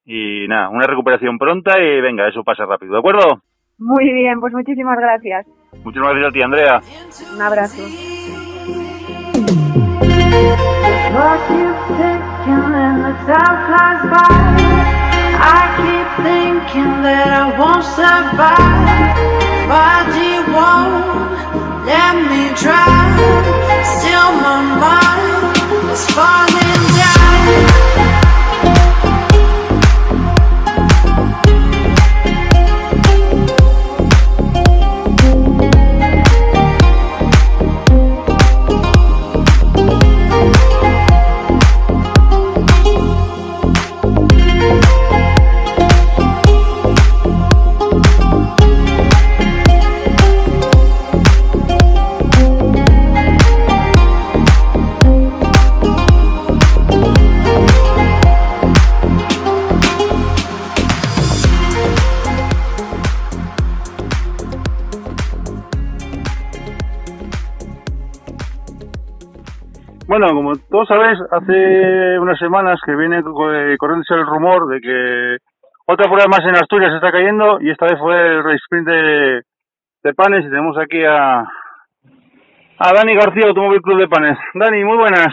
[0.05, 3.41] y nada, una recuperación pronta y venga, eso pasa rápido, ¿de acuerdo?
[3.79, 5.47] Muy bien, pues muchísimas gracias.
[5.83, 6.81] Muchísimas gracias a ti, Andrea.
[7.33, 7.83] Un abrazo.
[15.45, 19.42] I keep thinking that I won't survive, but you won't
[21.85, 23.19] let me drive.
[23.97, 26.92] Still, my mind is falling
[70.13, 75.37] Bueno, como todos sabéis, hace unas semanas que viene eh, corriéndose el rumor de que
[75.87, 78.87] otra prueba más en Asturias se está cayendo y esta vez fue el race sprint
[78.89, 79.41] de,
[80.03, 84.37] de Panes y tenemos aquí a, a Dani García, Automóvil Club de Panes.
[84.53, 85.29] Dani, muy buenas.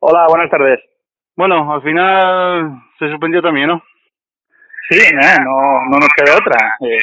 [0.00, 0.80] Hola, buenas tardes.
[1.36, 3.80] Bueno, al final se suspendió también, ¿no?
[4.90, 6.74] Sí, no, no nos queda otra.
[6.80, 6.98] Eh,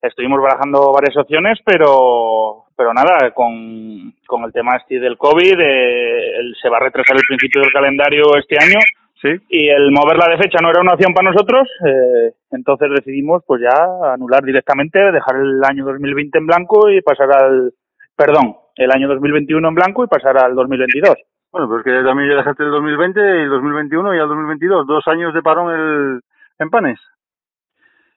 [0.00, 6.52] estuvimos barajando varias opciones, pero pero nada, con, con el tema este del COVID, eh,
[6.60, 8.78] se va a retrasar el principio del calendario este año
[9.22, 9.30] Sí.
[9.48, 13.62] y el moverla de fecha no era una opción para nosotros, eh, entonces decidimos pues
[13.62, 17.72] ya anular directamente, dejar el año 2020 en blanco y pasar al,
[18.16, 21.16] perdón, el año 2021 en blanco y pasar al 2022.
[21.52, 25.06] Bueno, pues que también ya dejaste el 2020 y el 2021 y el 2022, dos
[25.06, 26.20] años de parón el,
[26.58, 26.98] en panes.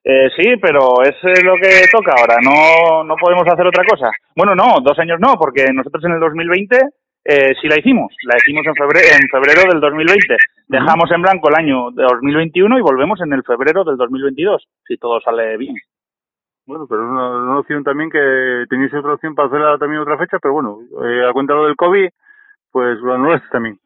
[0.10, 4.10] Eh, sí, pero es eh, lo que toca ahora, no, no podemos hacer otra cosa.
[4.38, 6.78] Bueno, no, dos años no, porque nosotros en el 2020
[7.26, 10.38] eh, sí la hicimos, la hicimos en febrero, en febrero del 2020.
[10.70, 14.96] Dejamos en blanco el año de 2021 y volvemos en el febrero del 2022, si
[14.96, 15.76] todo sale bien.
[16.66, 20.18] Bueno, pero es una, una opción también que tenéis otra opción para hacer también otra
[20.18, 22.08] fecha, pero bueno, eh, a cuenta lo del COVID,
[22.72, 23.78] pues lo anulaste también.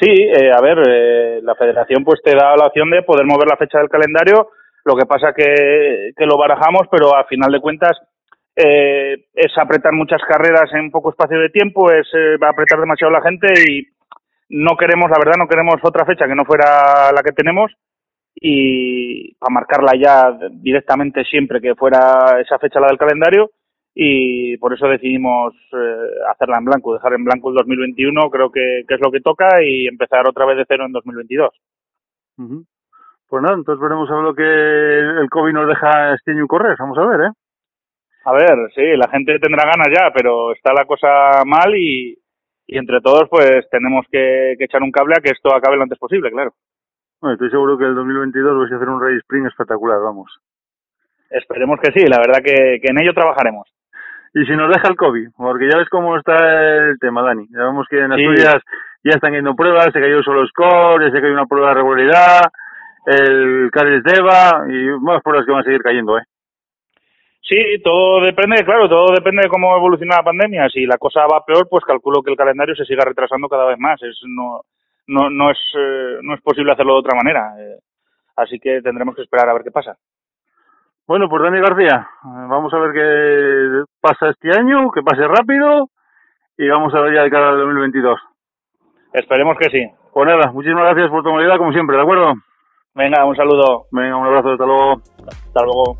[0.00, 3.46] Sí, eh, a ver, eh, la federación pues te da la opción de poder mover
[3.48, 4.50] la fecha del calendario,
[4.88, 7.96] lo que pasa que, que lo barajamos, pero a final de cuentas
[8.56, 13.12] eh, es apretar muchas carreras en poco espacio de tiempo, es eh, a apretar demasiado
[13.12, 13.86] la gente y
[14.48, 17.70] no queremos, la verdad, no queremos otra fecha que no fuera la que tenemos
[18.34, 23.50] y para marcarla ya directamente siempre que fuera esa fecha la del calendario
[23.94, 28.84] y por eso decidimos eh, hacerla en blanco, dejar en blanco el 2021, creo que,
[28.88, 31.50] que es lo que toca y empezar otra vez de cero en 2022.
[32.38, 32.64] Ujú.
[33.28, 34.42] Pues nada, entonces veremos a ver lo que
[35.20, 37.30] el COVID nos deja este año correr, vamos a ver, ¿eh?
[38.24, 42.16] A ver, sí, la gente tendrá ganas ya, pero está la cosa mal y,
[42.66, 45.82] y entre todos pues tenemos que, que echar un cable a que esto acabe lo
[45.82, 46.52] antes posible, claro.
[47.20, 50.30] Bueno, estoy seguro que el 2022 vais a hacer un Rally Spring espectacular, vamos.
[51.30, 53.68] Esperemos que sí, la verdad que, que en ello trabajaremos.
[54.34, 56.36] Y si nos deja el COVID, porque ya ves cómo está
[56.88, 57.46] el tema, Dani.
[57.50, 58.24] Ya vemos que en Sí.
[58.24, 58.62] Asturias
[59.04, 62.40] ya están yendo pruebas, se cayó solo score, ya se cayó una prueba de regularidad,
[63.06, 66.22] el Caris Deva y más pruebas que van a seguir cayendo, ¿eh?
[67.48, 70.68] Sí, todo depende, claro, todo depende de cómo evoluciona la pandemia.
[70.68, 73.78] Si la cosa va peor, pues calculo que el calendario se siga retrasando cada vez
[73.78, 74.02] más.
[74.02, 74.60] Es, no,
[75.06, 77.54] no, no, es, eh, no es posible hacerlo de otra manera.
[77.58, 77.78] Eh,
[78.36, 79.96] así que tendremos que esperar a ver qué pasa.
[81.06, 85.88] Bueno, pues Dani García, eh, vamos a ver qué pasa este año, que pase rápido
[86.58, 88.20] y vamos a ver ya de cara al 2022.
[89.14, 89.90] Esperemos que sí.
[90.12, 92.34] Pues nada, muchísimas gracias por tu movilidad, como siempre, ¿de acuerdo?
[92.98, 93.86] Venga, un saludo.
[93.92, 95.00] Venga, un abrazo, hasta luego.
[95.28, 95.96] Hasta luego.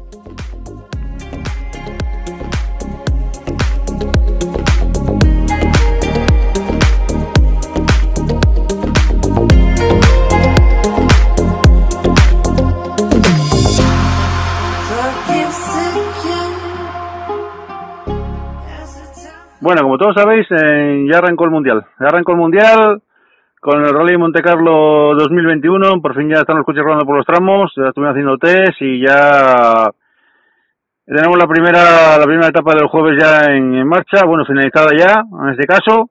[19.60, 21.86] Bueno, como todos sabéis, eh, ya arrancó el Mundial.
[22.00, 23.02] Ya arrancó el Mundial
[23.60, 26.00] con el Rally Monte Carlo 2021.
[26.00, 27.72] Por fin ya están los coches rodando por los tramos.
[27.76, 29.90] Ya estuvimos haciendo test y ya
[31.06, 34.24] tenemos la primera la primera etapa del jueves ya en, marcha.
[34.26, 36.10] Bueno, finalizada ya, en este caso.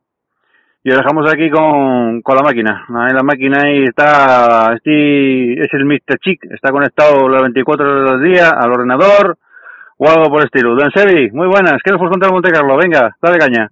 [0.83, 2.85] Y os dejamos aquí con, con la máquina.
[2.89, 6.17] Ahí la máquina ahí está, este es el Mr.
[6.19, 9.37] Chic, está conectado las 24 horas del día al ordenador
[9.97, 10.75] o algo por el estilo.
[10.75, 12.77] Don Sebi, muy buenas, ¿qué nos puedes contar Monte Carlo?
[12.77, 13.69] Venga, dale caña.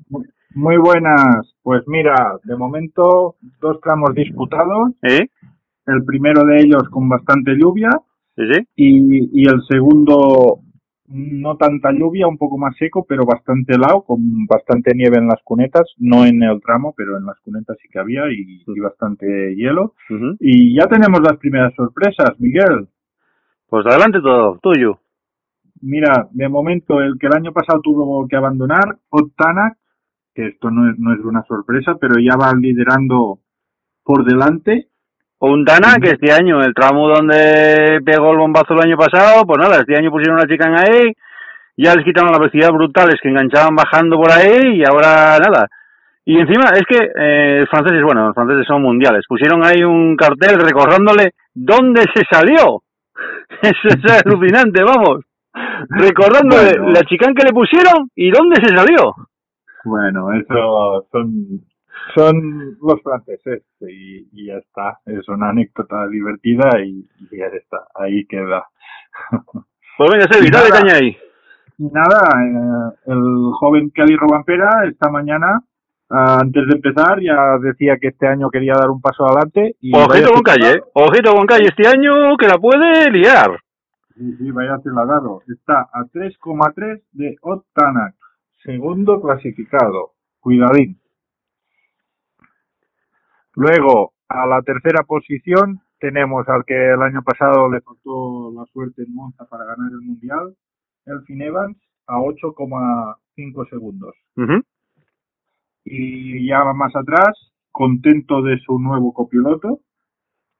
[0.56, 1.54] Muy buenas.
[1.62, 4.94] Pues mira, de momento dos tramos disputados.
[5.02, 5.28] ¿Eh?
[5.86, 7.90] El primero de ellos con bastante lluvia
[8.38, 8.44] ¿Sí,
[8.76, 10.60] y, y el segundo
[11.08, 15.42] no tanta lluvia, un poco más seco, pero bastante helado, con bastante nieve en las
[15.44, 19.56] cunetas, no en el tramo, pero en las cunetas sí que había y, y bastante
[19.56, 19.94] hielo.
[20.40, 22.88] Y ya tenemos las primeras sorpresas, Miguel.
[23.68, 25.00] Pues adelante todo, tuyo.
[25.82, 29.78] Mira, de momento el que el año pasado tuvo que abandonar, Ottanak,
[30.36, 33.40] que esto no es, no es una sorpresa, pero ya va liderando
[34.04, 34.88] por delante.
[35.40, 39.60] Un Dana que este año, el tramo donde pegó el bombazo el año pasado, pues
[39.60, 41.14] nada, este año pusieron una chica en ahí,
[41.78, 45.68] ya les quitaron la velocidad brutales que enganchaban bajando por ahí y ahora nada.
[46.26, 50.16] Y encima es que eh, los franceses, bueno, los franceses son mundiales, pusieron ahí un
[50.16, 52.82] cartel recordándole dónde se salió.
[53.62, 55.24] Eso es alucinante, vamos.
[55.90, 56.94] Recordándole Bueno.
[56.94, 59.14] la chicán que le pusieron y dónde se salió.
[59.86, 61.62] Bueno, eso son,
[62.16, 65.00] son los franceses y, y ya está.
[65.06, 67.88] Es una anécdota divertida y, y ya está.
[67.96, 68.66] Ahí queda.
[69.98, 71.18] Pues venga, Sebi, dale caña ahí.
[71.78, 75.62] Nada, eh, el joven Kelly Robampera esta mañana,
[76.10, 79.78] antes de empezar, ya decía que este año quería dar un paso adelante.
[79.80, 80.84] Y Ojito vaya con calle, ¿eh?
[80.94, 83.60] ojito con calle este año que la puede liar.
[84.16, 85.42] Sí, sí, vaya se la ha dado.
[85.48, 88.16] Está a 3,3 de Ottanak,
[88.66, 90.14] segundo clasificado.
[90.40, 91.00] Cuidadín.
[93.54, 99.04] Luego, A la tercera posición tenemos al que el año pasado le faltó la suerte
[99.04, 100.56] en Monza para ganar el Mundial,
[101.06, 104.16] Elfin Evans, a 8,5 segundos.
[105.84, 109.82] Y ya más atrás, contento de su nuevo copiloto,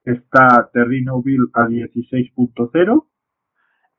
[0.04, 3.04] está Terrino Bill a 16.0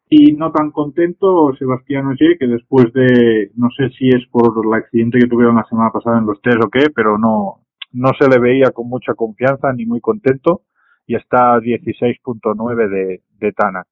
[0.09, 4.73] y no tan contento Sebastián Oye, que después de, no sé si es por el
[4.73, 8.29] accidente que tuvieron la semana pasada en los test o qué, pero no, no se
[8.29, 10.61] le veía con mucha confianza ni muy contento
[11.05, 13.87] y está a 16.9 de, de Tanak.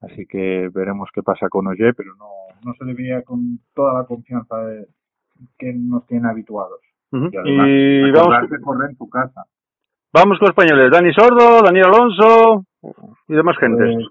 [0.00, 2.28] Así que veremos qué pasa con Oye, pero no,
[2.64, 4.56] no se le veía con toda la confianza
[5.58, 6.80] que nos tiene habituados.
[7.12, 9.44] Y, además, y vamos, correr en tu casa.
[10.12, 10.90] vamos con españoles.
[10.90, 12.64] Dani Sordo, Daniel Alonso
[13.28, 13.82] y demás gente.
[13.82, 14.06] Pues,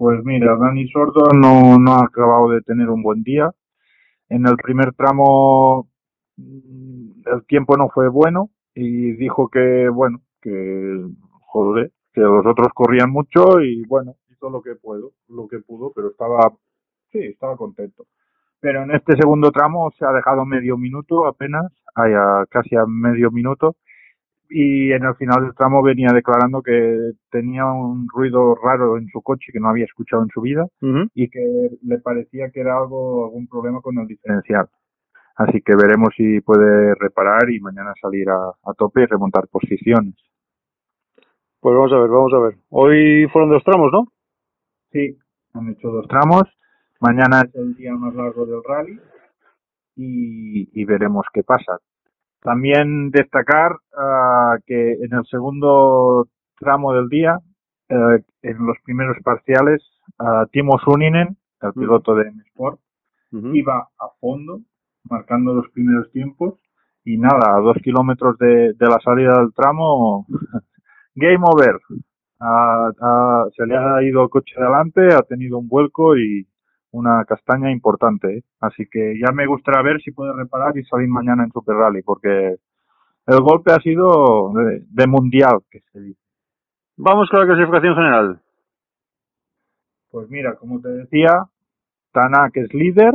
[0.00, 3.52] pues mira, Dani Sordo no, no ha acabado de tener un buen día.
[4.30, 5.88] En el primer tramo
[6.36, 11.06] mm, el tiempo no fue bueno y dijo que, bueno, que,
[11.42, 15.92] joder, que los otros corrían mucho y bueno, hizo lo que puedo, lo que pudo,
[15.94, 16.52] pero estaba,
[17.12, 18.06] sí, estaba contento.
[18.60, 23.30] Pero en este segundo tramo se ha dejado medio minuto apenas, a- casi a medio
[23.30, 23.76] minuto,
[24.50, 29.22] y en el final del tramo venía declarando que tenía un ruido raro en su
[29.22, 30.66] coche que no había escuchado en su vida
[31.14, 31.40] y que
[31.82, 34.68] le parecía que era algo algún problema con el diferencial.
[35.36, 40.14] Así que veremos si puede reparar y mañana salir a, a tope y remontar posiciones.
[41.60, 42.56] Pues vamos a ver, vamos a ver.
[42.70, 44.08] Hoy fueron dos tramos, ¿no?
[44.92, 45.16] Sí,
[45.54, 46.42] han hecho dos tramos.
[47.00, 49.00] Mañana es el día más largo del rally
[49.96, 51.78] y, y veremos qué pasa.
[52.42, 56.28] También destacar ah, que en el segundo
[56.58, 57.38] tramo del día,
[57.88, 59.82] eh, en los primeros parciales,
[60.18, 62.80] ah, Timo Suninen, el piloto de M-Sport,
[63.52, 64.60] iba a fondo,
[65.04, 66.54] marcando los primeros tiempos,
[67.04, 70.26] y nada, a dos kilómetros de, de la salida del tramo,
[71.14, 71.78] game over.
[72.40, 76.46] Ah, se le ha ido el coche delante, ha tenido un vuelco y
[76.92, 78.38] una castaña importante.
[78.38, 78.42] ¿eh?
[78.60, 82.02] Así que ya me gustaría ver si puede reparar y salir mañana en Super Rally,
[82.02, 82.56] porque
[83.26, 86.20] el golpe ha sido de, de mundial, que se dice.
[86.96, 88.40] Vamos con la clasificación general.
[90.10, 91.46] Pues mira, como te decía,
[92.12, 93.14] Tanak es líder,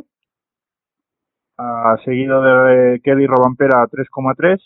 [1.58, 4.62] ah, seguido de Kelly Robampera a 3,3,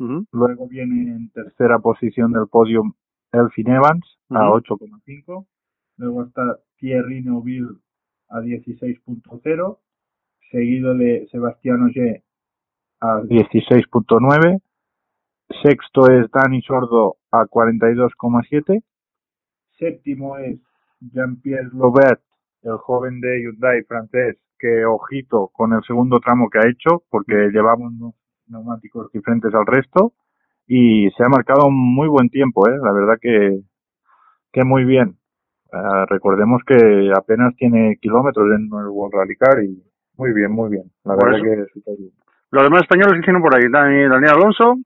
[0.00, 0.24] Ujú.
[0.32, 2.82] luego viene en tercera posición del podio
[3.32, 4.76] Elfin Evans a Ujú.
[4.76, 5.46] 8,5,
[5.98, 7.76] luego está Thierry Neuville
[8.30, 9.78] a 16.0,
[10.50, 12.22] seguido de Sebastián Ogier
[13.00, 14.60] a 16.9,
[15.62, 18.82] sexto es Dani Sordo a 42,7,
[19.78, 20.60] séptimo es
[21.00, 22.22] Jean-Pierre Lobert,
[22.62, 27.50] el joven de Hyundai francés, que ojito con el segundo tramo que ha hecho, porque
[27.52, 28.14] llevaba unos
[28.46, 30.12] neumáticos diferentes al resto,
[30.66, 32.78] y se ha marcado un muy buen tiempo, ¿eh?
[32.80, 33.60] la verdad que,
[34.52, 35.19] que muy bien.
[35.72, 39.82] Ah, recordemos que apenas tiene kilómetros en el World Rally Car y
[40.16, 40.84] muy bien, muy bien.
[41.04, 41.64] La Por verdad eso.
[41.66, 42.10] que súper bien.
[42.50, 43.70] Los demás españoles que hicieron por ahí.
[43.70, 44.76] Dani, Daniel Alonso.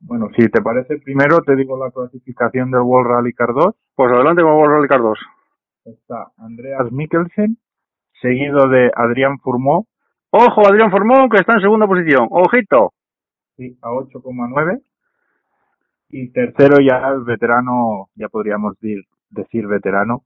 [0.00, 3.74] Bueno, si te parece, primero te digo la clasificación del World Rally Car 2.
[3.94, 5.18] Pues adelante con World Rally Car 2.
[5.86, 7.58] Está Andreas Mikkelsen,
[8.22, 9.86] seguido de Adrián Fourmont,
[10.32, 12.28] Ojo, Adrián Formón, que está en segunda posición.
[12.30, 12.92] Ojito.
[13.56, 14.80] sí, a 8,9.
[16.10, 20.24] Y tercero ya el veterano, ya podríamos dir- decir veterano,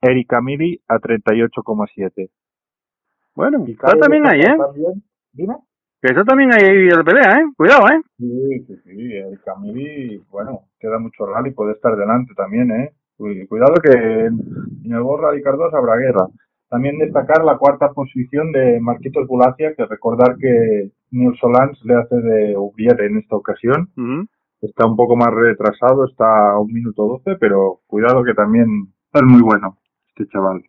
[0.00, 2.30] Eric Amiri a 38,7.
[3.34, 4.56] Bueno, Y está cabe también ahí, ¿eh?
[4.58, 5.02] también-
[5.32, 5.56] Dime.
[6.00, 7.44] Que está también ahí en la pelea, ¿eh?
[7.56, 8.00] Cuidado, ¿eh?
[8.18, 12.92] Sí, sí, sí, el Camiri, bueno, queda mucho rally, puede estar delante también, ¿eh?
[13.16, 14.40] Cu- Cuidado que en,
[14.92, 16.26] el World Rally Car 2 habrá guerra.
[16.68, 22.16] También destacar la cuarta posición de Marquitos Bulacia, que recordar que Neil Solans le hace
[22.16, 23.88] de Ubrier en esta ocasión.
[24.62, 29.22] Está un poco más retrasado, está a un minuto 12, pero cuidado que también es
[29.22, 29.76] muy bueno
[30.08, 30.62] este chaval.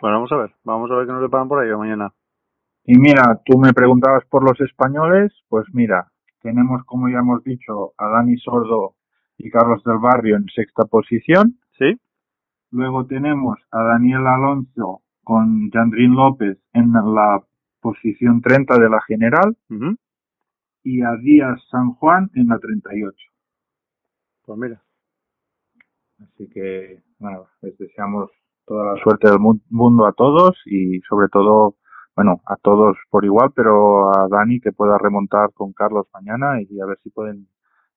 [0.00, 0.50] Bueno, vamos a ver.
[0.64, 2.12] Vamos a ver qué nos deparan por ahí mañana.
[2.84, 6.08] Y mira, tú me preguntabas por los españoles, pues mira,
[6.42, 8.94] tenemos como ya hemos dicho a Dani Sordo
[9.38, 11.58] y Carlos del Barrio en sexta posición.
[11.78, 11.98] ¿Sí?
[12.72, 17.40] Luego tenemos a Daniel Alonso con Jandrín López en la
[17.80, 19.56] posición 30 de la general.
[20.84, 23.16] Y a Díaz San Juan en la 38.
[24.44, 24.82] Pues mira.
[26.20, 28.30] Así que nada, les deseamos
[28.66, 31.76] toda la suerte del mu- mundo a todos y sobre todo,
[32.16, 36.80] bueno, a todos por igual, pero a Dani que pueda remontar con Carlos mañana y
[36.80, 37.48] a ver si pueden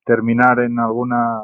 [0.06, 1.42] terminar en alguna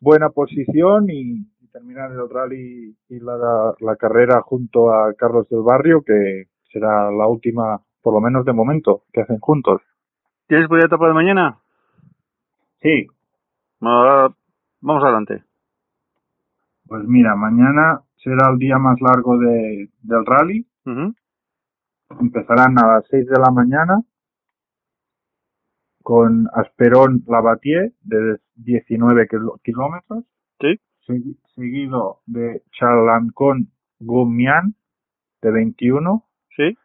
[0.00, 5.62] buena posición y, y terminar el rally y la, la carrera junto a Carlos del
[5.62, 9.82] Barrio, que será la última, por lo menos de momento, que hacen juntos.
[10.52, 11.56] ¿Tienes por ahí etapa de mañana?
[12.82, 13.06] Sí.
[13.80, 14.36] Bueno,
[14.82, 15.42] vamos adelante.
[16.86, 20.66] Pues mira, mañana será el día más largo de, del rally.
[22.20, 24.02] Empezarán a las 6 de la mañana
[26.02, 30.24] con Asperón Lavatier de 19 kilo- kilómetros,
[30.60, 30.78] Sí.
[31.08, 34.74] segui- seguido de Chalancon Gumian
[35.40, 36.76] de 21 Sí.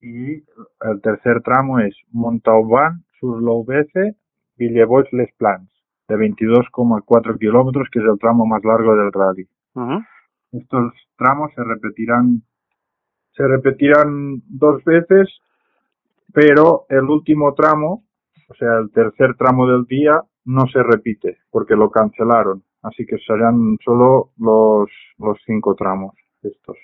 [0.00, 0.44] Y
[0.80, 4.16] el tercer tramo es Montauban sur Louvece
[4.56, 5.70] Villebois Les Plans
[6.08, 9.46] de 22,4 kilómetros que es el tramo más largo del rally.
[10.52, 12.42] Estos tramos se repetirán
[13.38, 15.28] se repetirán dos veces,
[16.32, 18.02] pero el último tramo,
[18.48, 22.64] o sea, el tercer tramo del día, no se repite porque lo cancelaron.
[22.82, 26.76] Así que serán solo los, los cinco tramos estos.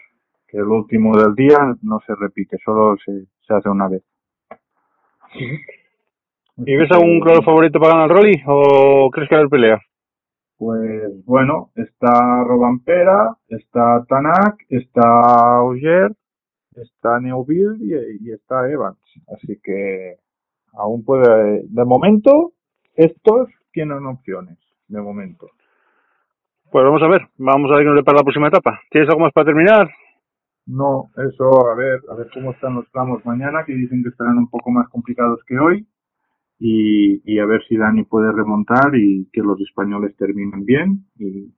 [0.55, 4.05] Que el último del día no se repite, solo se, se hace una vez.
[6.59, 9.51] ¿Y ves algún claro favorito para ganar el rally o crees que va a haber
[9.51, 9.81] pelea?
[10.57, 16.13] Pues bueno, está Robampera, está Tanak, está Auger,
[16.77, 19.01] está Neuville y, y está Evans.
[19.35, 20.19] Así que
[20.73, 22.53] aún puede, de momento,
[22.95, 25.49] estos tienen opciones, de momento.
[26.71, 28.81] Pues vamos a ver, vamos a ver qué nos depara la próxima etapa.
[28.89, 29.91] ¿Tienes algo más para terminar?
[30.67, 34.39] No, eso, a ver, a ver cómo están los tramos mañana, que dicen que estarán
[34.39, 35.87] un poco más complicados que hoy.
[36.59, 41.05] Y, y a ver si Dani puede remontar y que los españoles terminen bien.
[41.19, 41.53] Y,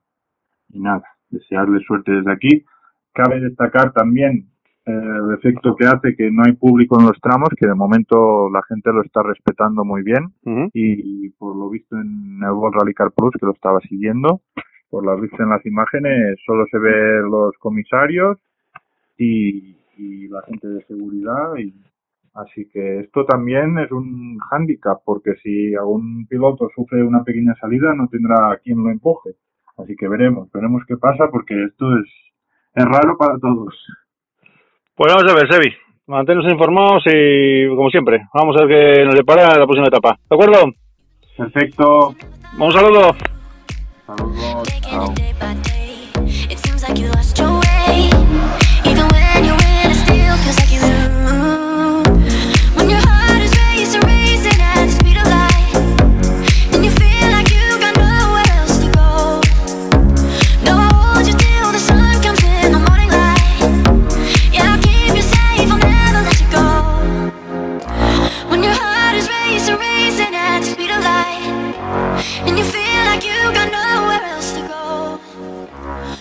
[0.71, 2.65] y nada, desearle suerte desde aquí.
[3.13, 4.49] Cabe destacar también
[4.87, 8.51] eh, el efecto que hace que no hay público en los tramos, que de momento
[8.51, 10.33] la gente lo está respetando muy bien.
[10.45, 10.71] Ujú.
[10.73, 14.41] Y, por lo visto en el World Rally Car Plus, que lo estaba siguiendo,
[14.91, 18.39] por lo visto en las imágenes, solo se ve los comisarios
[19.19, 21.75] y, y la gente de seguridad y
[22.35, 27.95] así que esto también es un hándicap porque si algún piloto sufre una pequeña salida
[27.95, 29.31] no tendrá quien lo empuje
[29.79, 32.07] así que veremos veremos qué pasa porque esto es
[32.77, 33.75] es raro para todos
[34.95, 35.75] Pues vamos a ver, Sebi.
[36.07, 40.17] Manténnos informados y, como siempre, vamos a ver qué nos depara la próxima etapa.
[40.31, 40.73] ¿De acuerdo?
[41.37, 42.15] perfecto
[42.59, 43.17] Un saludo.
[46.77, 47.66] saludos chao.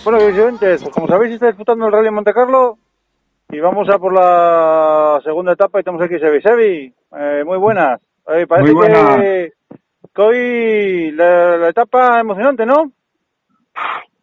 [0.06, 2.78] Bueno, oyentes, pues como sabéis, está disputando el Rally Monte Carlo
[3.50, 6.40] y vamos a por la segunda etapa y tenemos aquí Sebi.
[6.40, 8.00] Sebi, eh, muy buenas.
[8.28, 9.16] Eh, parece Muy buenas.
[9.16, 9.52] que,
[10.14, 12.92] que hoy la, la etapa emocionante, ¿no?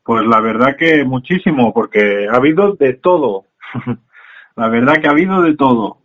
[0.06, 3.44] Pues la verdad que muchísimo, porque ha habido de todo.
[4.56, 5.98] la verdad que ha habido de todo.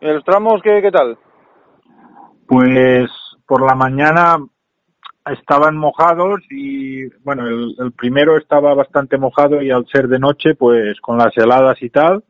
[0.00, 1.16] ¿Y los tramos qué, qué tal?
[2.48, 3.08] Pues
[3.46, 4.36] por la mañana
[5.26, 10.54] estaban mojados y bueno, el, el primero estaba bastante mojado y al ser de noche,
[10.54, 12.24] pues con las heladas y tal,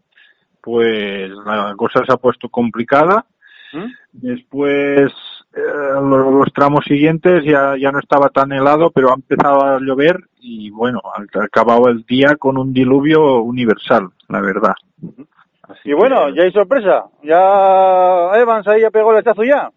[0.61, 3.25] pues la cosa se ha puesto complicada.
[3.73, 3.85] ¿Mm?
[4.13, 5.13] Después
[5.55, 5.61] eh,
[5.95, 10.17] lo- los, tramos siguientes ya, ya no estaba tan helado, pero ha empezado a llover
[10.41, 14.75] y bueno, ha acabado el día con un diluvio universal, la verdad.
[15.63, 17.05] Así Y bueno, que- ya hay sorpresa.
[17.23, 19.71] Ya Evans ahí ya pegó el hachazo ya.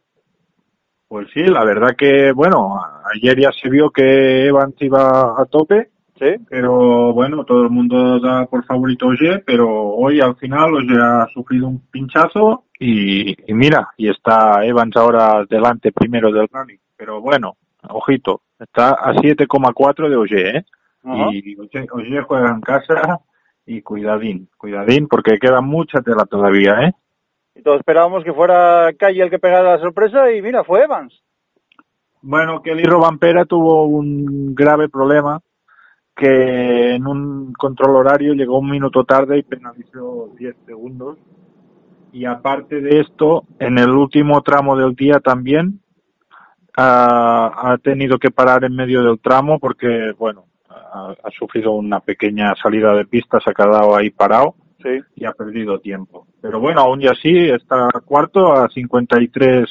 [1.14, 2.76] Pues sí, la verdad que, bueno,
[3.14, 6.26] ayer ya se vio que Evans iba a tope, Sí.
[6.49, 10.99] pero bueno, todo el mundo da por favorito a Ogier, pero hoy al final Ogier
[10.99, 16.80] ha sufrido un pinchazo y, y mira, y está Evans ahora delante primero del rally.
[16.97, 17.57] Pero bueno,
[17.89, 20.66] ojito, está a 7,4 de Ogier, ¿eh?
[21.03, 21.28] Ajá.
[21.32, 23.20] Y Ogier, Ogier juega en casa
[23.68, 26.93] y cuidadín, cuidadín, porque queda mucha tela todavía, ¿eh?
[27.56, 31.22] Y todos esperábamos que fuera Calle el que pegara la sorpresa y mira, fue Evans.
[32.22, 35.41] Bueno, Kelly Robampera tuvo un grave problema
[36.16, 41.18] que en un control horario llegó un minuto tarde y penalizó 10 segundos.
[42.12, 45.80] Y aparte de esto, en el último tramo del día también
[46.76, 52.56] ha tenido que parar en medio del tramo porque, bueno, ha, ha sufrido una pequeña
[52.56, 55.00] salida de pista, se ha quedado ahí parado Sí.
[55.16, 56.28] y ha perdido tiempo.
[56.42, 59.66] Pero bueno, aún y así está cuarto a 53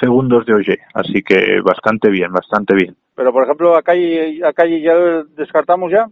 [0.00, 2.94] segundos de Oye, así que bastante bien, bastante bien.
[3.14, 4.94] Pero por ejemplo, a Calle, a Calle ya
[5.36, 6.06] descartamos ya.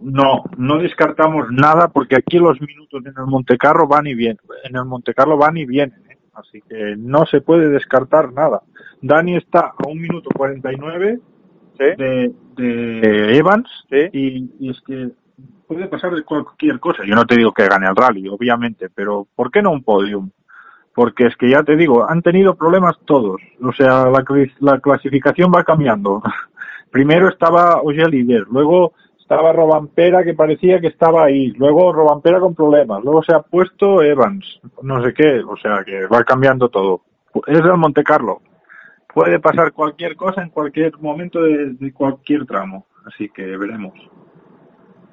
[0.00, 4.76] No, no descartamos nada porque aquí los minutos en el Montecarlo van y vienen, en
[4.76, 5.98] el Montecarlo van y vienen.
[6.10, 6.18] ¿eh?
[6.34, 8.62] así que no se puede descartar nada.
[9.02, 11.18] Dani está a un minuto 49
[11.78, 11.84] ¿Sí?
[11.96, 14.08] de, de Evans Sí.
[14.12, 15.08] y, y es que
[15.68, 17.04] puede pasar de cualquier cosa.
[17.06, 20.30] Yo no te digo que gane el rally, obviamente, pero ¿por qué no un podium?
[20.94, 23.40] Porque es que ya te digo, han tenido problemas todos.
[23.62, 24.24] O sea, la,
[24.60, 26.22] la clasificación va cambiando.
[26.90, 32.54] Primero estaba Oye líder, luego estaba Robampera que parecía que estaba ahí, luego Robampera con
[32.54, 37.02] problemas, luego se ha puesto Evans, no sé qué, o sea que va cambiando todo.
[37.46, 38.40] Es el Monte Carlo.
[39.12, 43.92] Puede pasar cualquier cosa en cualquier momento de cualquier tramo, así que veremos.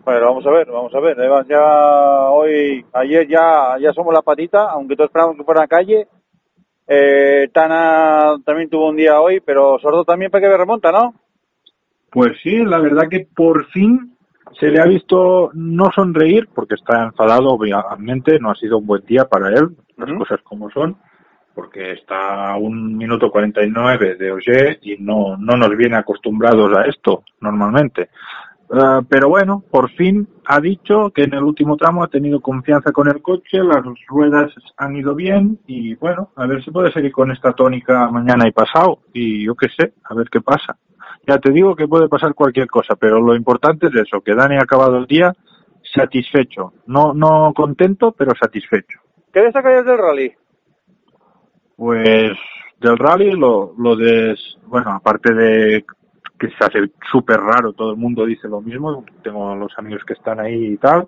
[0.05, 1.19] Bueno, vamos a ver, vamos a ver.
[1.19, 5.67] Evans ya hoy, ayer ya, ya somos la patita, aunque todos esperamos que fuera a
[5.67, 6.07] calle.
[6.87, 11.15] Eh, Tana también tuvo un día hoy, pero Sordo también para que remonta, ¿no?
[12.11, 14.15] Pues sí, la verdad que por fin
[14.59, 19.03] se le ha visto no sonreír, porque está enfadado, obviamente, no ha sido un buen
[19.05, 20.97] día para él, las cosas como son,
[21.55, 26.83] porque está a un minuto 49 de Ogier y no, no nos viene acostumbrados a
[26.83, 28.09] esto normalmente.
[28.71, 32.91] Ah, pero bueno, por fin ha dicho que en el último tramo ha tenido confianza
[32.91, 37.11] con el coche, las ruedas han ido bien y bueno, a ver si puede seguir
[37.11, 40.77] con esta tónica mañana y pasado y yo qué sé, a ver qué pasa.
[41.27, 44.55] Ya te digo que puede pasar cualquier cosa, pero lo importante es eso, que Dani
[44.55, 45.33] ha acabado el día
[45.93, 48.99] satisfecho, no no contento, pero satisfecho.
[49.31, 50.33] ¿Qué destacarías del rally?
[51.75, 52.31] Pues
[52.79, 54.35] del rally lo, lo de,
[54.67, 55.85] bueno, aparte de
[56.39, 60.13] que se hace súper raro, todo el mundo dice lo mismo, tengo los amigos que
[60.13, 61.07] están ahí y tal,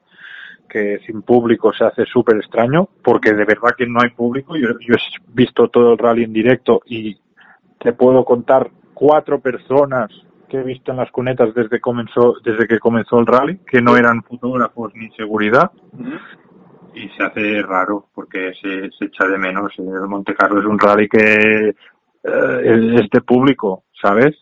[0.70, 4.70] que sin público se hace súper extraño, porque de verdad que no hay público, yo,
[4.80, 7.18] yo he visto todo el rally en directo y
[7.80, 10.10] te puedo contar cuatro personas
[10.50, 13.98] que he visto en las cunetas desde comenzó, desde que comenzó el rally, que no
[13.98, 15.72] eran fotógrafos ni seguridad,
[16.94, 19.74] y se hace raro porque se, se echa de menos.
[19.78, 21.74] El Monte Carlo es un rally que eh,
[22.24, 24.36] es de público, ¿sabes?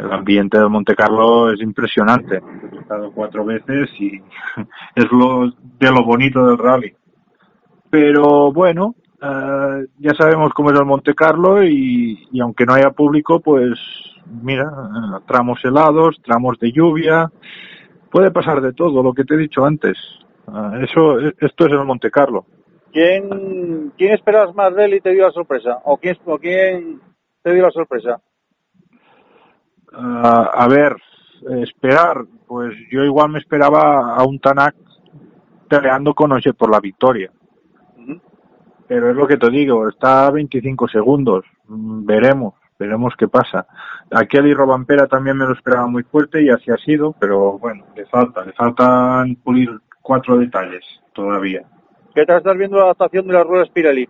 [0.00, 2.40] El ambiente del Monte Carlo es impresionante.
[2.72, 4.16] He estado cuatro veces y
[4.94, 6.94] es lo de lo bonito del rally.
[7.90, 12.90] Pero bueno, eh, ya sabemos cómo es el Monte Carlo y, y aunque no haya
[12.92, 13.78] público, pues
[14.42, 17.30] mira, eh, tramos helados, tramos de lluvia,
[18.10, 19.98] puede pasar de todo, lo que te he dicho antes.
[20.46, 22.46] Ah, eso, esto es el Monte Carlo.
[22.92, 25.78] ¿Quién, quién esperas más de él y te dio la sorpresa?
[25.84, 27.00] ¿O quién, o quién
[27.42, 28.20] te dio la sorpresa?
[29.92, 30.96] Ah, a ver,
[31.62, 34.74] esperar, pues yo igual me esperaba a un Tanak
[35.68, 37.30] peleando con Oye por la victoria.
[38.88, 41.44] Pero es lo que te digo, está a 25 segundos.
[41.68, 43.66] Mm, Veremos, veremos qué pasa.
[44.10, 47.84] A Kelly Robampera también me lo esperaba muy fuerte y así ha sido, pero bueno,
[47.94, 49.70] le falta, le faltan pulir
[50.02, 51.62] cuatro detalles todavía.
[52.14, 54.08] ¿Qué tal estás viendo la adaptación de las ruedas Pirelli?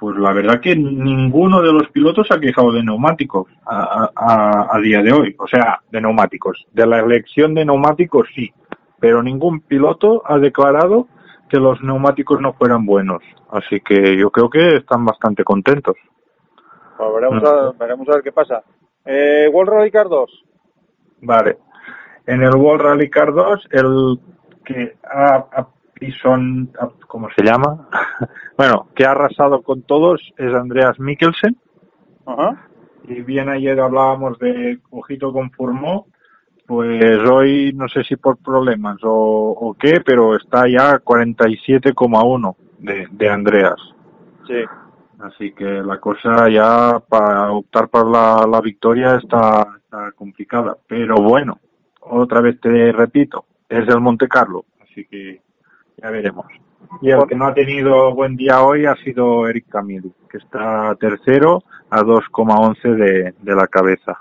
[0.00, 4.80] Pues la verdad que ninguno de los pilotos ha quejado de neumáticos a, a- a
[4.80, 5.36] día de hoy.
[5.38, 6.66] O sea, de neumáticos.
[6.72, 8.50] De la elección de neumáticos sí.
[8.98, 11.06] Pero ningún piloto ha declarado
[11.50, 13.22] que los neumáticos no fueran buenos.
[13.50, 15.96] Así que yo creo que están bastante contentos.
[16.96, 18.62] Pues veremos, a, veremos a ver qué pasa.
[19.04, 20.44] Eh, World Rally Car 2.
[21.22, 21.58] Vale.
[22.26, 24.18] En el World Rally Car 2, el
[24.64, 25.66] que ha, ha
[26.78, 27.88] ha- ¿cómo se llama?
[28.56, 31.56] bueno, que ha arrasado con todos es Andreas Mikkelsen.
[32.26, 32.68] Ajá.
[33.04, 36.06] Y bien ayer hablábamos de Ojito conformó,
[36.66, 39.10] pues hoy no sé si por problemas o,
[39.58, 43.76] o qué, pero está ya 47,1 de, de Andreas.
[44.46, 44.62] Sí.
[45.20, 50.76] Así que la cosa ya para optar por la, la victoria está, está complicada.
[50.86, 51.58] Pero bueno,
[52.00, 55.42] otra vez te repito, es el Monte Carlo, así que
[56.02, 56.46] ya veremos.
[57.02, 60.94] Y el que no ha tenido buen día hoy ha sido Eric Camille, que está
[60.96, 64.18] tercero a 2,11 de, de la cabeza.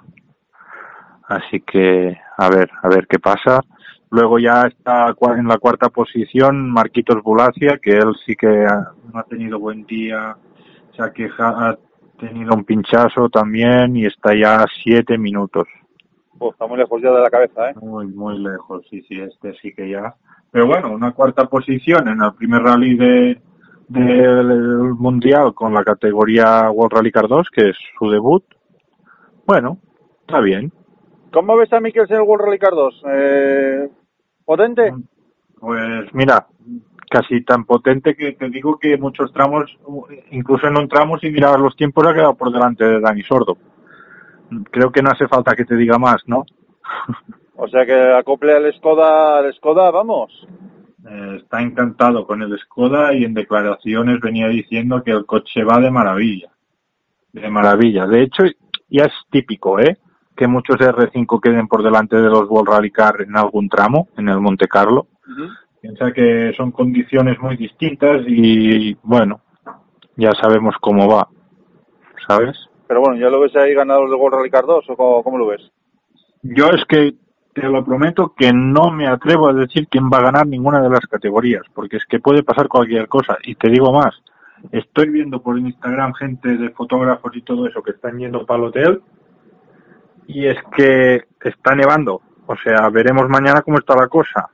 [1.28, 3.62] Así que a ver, a ver qué pasa.
[4.12, 9.20] Luego ya está en la cuarta posición Marquitos Bulacia, que él sí que ha- no
[9.20, 10.36] ha tenido buen día,
[10.96, 11.78] se ha quejado, ha
[12.20, 15.68] tenido un pinchazo también y está ya a siete minutos.
[16.42, 17.74] Está muy lejos ya de la cabeza, ¿eh?
[17.82, 20.16] Muy, muy lejos, sí, sí, este sí que ya.
[20.52, 23.42] Pero bueno, una cuarta posición en el primer rally de
[23.90, 28.44] del mundial con la categoría World Rally Car 2, que es su debut.
[29.46, 29.80] Bueno,
[30.22, 30.72] está bien.
[31.34, 33.04] ¿Cómo ves a Mikkelsen en el World Rally Car 2?
[33.08, 33.90] Eh,
[34.46, 34.94] ¿Potente?
[35.60, 36.46] Pues mira,
[37.10, 39.66] casi tan potente que te digo que muchos tramos,
[40.32, 43.58] incluso en un tramo si mirabas los tiempos ha quedado por delante de Dani Sordo.
[44.72, 46.46] Creo que no hace falta que te diga más, ¿no?
[47.62, 50.48] O sea que acople al Skoda, al Skoda, vamos.
[51.10, 55.80] eh, está encantado con el Skoda y en declaraciones venía diciendo que el coche va
[55.80, 56.50] de maravilla.
[57.34, 58.08] De maravilla.
[58.08, 58.44] De hecho,
[58.90, 59.98] ya es típico, ¿eh?
[60.38, 64.30] Que muchos R5 queden por delante de los World Rally Car en algún tramo, en
[64.30, 65.08] el Monte Carlo.
[65.82, 69.42] Piensa que son condiciones muy distintas y, bueno,
[70.16, 71.28] ya sabemos cómo va.
[72.28, 72.58] ¿Sabes?
[72.88, 75.38] Pero bueno, ¿ya lo ves ahí ganador del World Rally Car 2 o cómo, cómo
[75.38, 75.62] lo ves?
[76.42, 77.14] Yo es que
[77.54, 80.90] te lo prometo que no me atrevo a decir quién va a ganar ninguna de
[80.90, 83.38] las categorías, porque es que puede pasar cualquier cosa.
[83.44, 84.22] Y te digo más,
[84.72, 88.66] estoy viendo por Instagram gente de fotógrafos y todo eso que están yendo para el
[88.68, 89.02] hotel
[90.28, 92.22] y es que está nevando.
[92.46, 94.50] O sea, veremos mañana cómo está la cosa.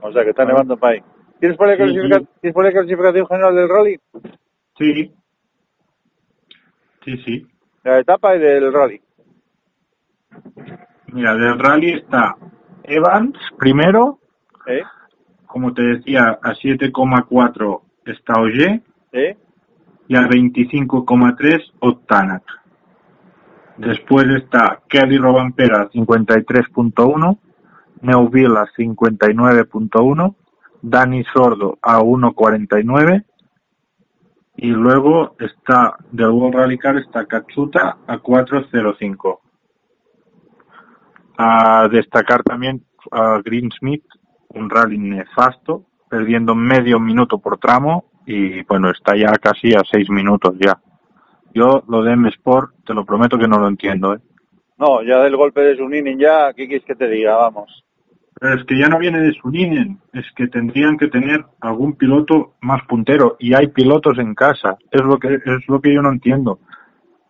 [0.00, 1.02] O sea, que está nevando para ahí.
[1.38, 2.26] ¿Tienes por ahí, Sí, clasifica- sí.
[2.40, 4.00] ¿Tienes por ahí clasificación general del rally?
[4.78, 5.12] Sí.
[7.04, 7.46] Sí, sí.
[7.84, 9.00] La etapa y del rally.
[11.12, 12.36] Mira, del rally está
[12.84, 14.18] Evans primero,
[14.66, 14.82] ¿Eh?
[15.46, 18.82] como te decía, a 7,4 está Oye
[19.12, 19.36] ¿Eh?
[20.08, 22.42] y a 25,3 Octanac.
[23.76, 27.38] Después está Kelly Robampera 53.1,
[28.00, 30.34] Neuville a 59.1,
[30.80, 33.24] Dani Sordo a 1.49
[34.56, 39.41] y luego está del World Rally Car está Katsuta a 4.05.
[41.36, 44.04] A destacar también a Greensmith,
[44.50, 50.08] un rally nefasto, perdiendo medio minuto por tramo y bueno, está ya casi a seis
[50.10, 50.78] minutos ya.
[51.54, 54.18] Yo lo de M-Sport, te lo prometo que no lo entiendo, ¿eh?
[54.78, 57.36] No, ya del golpe de Suninin ya, ¿qué quieres que te diga?
[57.36, 57.84] Vamos.
[58.40, 62.54] Pero es que ya no viene de Suninen, es que tendrían que tener algún piloto
[62.60, 66.10] más puntero y hay pilotos en casa, es lo que es lo que yo no
[66.10, 66.58] entiendo,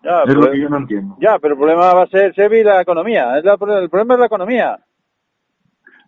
[0.03, 1.17] Ya, es pero, lo que yo no entiendo.
[1.21, 3.39] ya, pero el problema va a ser Sebi y la economía.
[3.39, 4.79] Es la- el problema es la economía.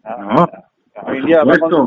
[0.05, 0.49] Ah, No,
[1.07, 1.87] Hoy en día, por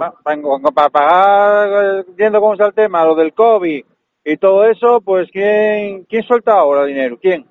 [0.74, 3.86] para, pagar, viendo cómo está el tema, lo del COVID
[4.26, 7.18] y todo eso, pues ¿quién, quién suelta ahora dinero?
[7.22, 7.46] ¿Quién?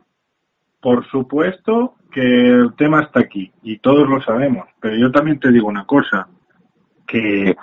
[0.82, 5.50] Por supuesto que el tema está aquí y todos lo sabemos, pero yo también te
[5.50, 6.28] digo una cosa,
[7.06, 7.56] que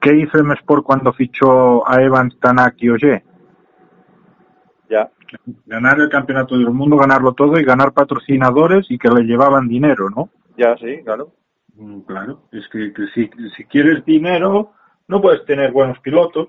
[0.00, 3.24] ¿qué hizo M-Sport cuando fichó a Evans, Tanak y Oye?
[5.66, 10.08] Ganar el campeonato del mundo, ganarlo todo y ganar patrocinadores y que le llevaban dinero,
[10.10, 10.30] ¿no?
[10.56, 11.32] Ya, sí, claro.
[11.74, 14.72] Mm, Claro, es que, que si, si quieres dinero,
[15.08, 16.48] no puedes tener buenos pilotos.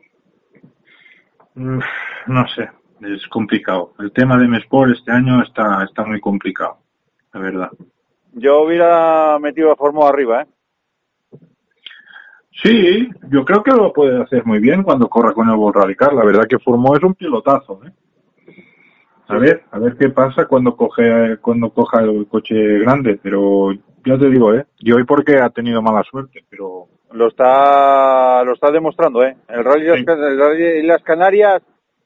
[1.56, 1.80] Mm,
[2.28, 2.70] No sé,
[3.02, 3.94] es complicado.
[4.00, 6.78] El tema de M-Sport este año está, está muy complicado,
[7.34, 7.72] la verdad.
[8.34, 10.48] Yo hubiera metido a Fórmula arriba, ¿eh?
[12.64, 15.96] Sí, yo creo que lo puede hacer muy bien cuando corra con el World Rally
[15.96, 16.14] Car.
[16.14, 17.92] La verdad que formó es un pilotazo, ¿eh?
[19.30, 23.74] A ver, a ver qué pasa cuando coge cuando coja el coche grande, pero
[24.06, 24.66] ya te digo, ¿eh?
[24.80, 29.36] Y hoy porque ha tenido mala suerte, pero Lo está, lo está demostrando, ¿eh?
[29.50, 30.06] El rally, de las Sí.
[30.06, 31.62] Can- el rally de las Canarias,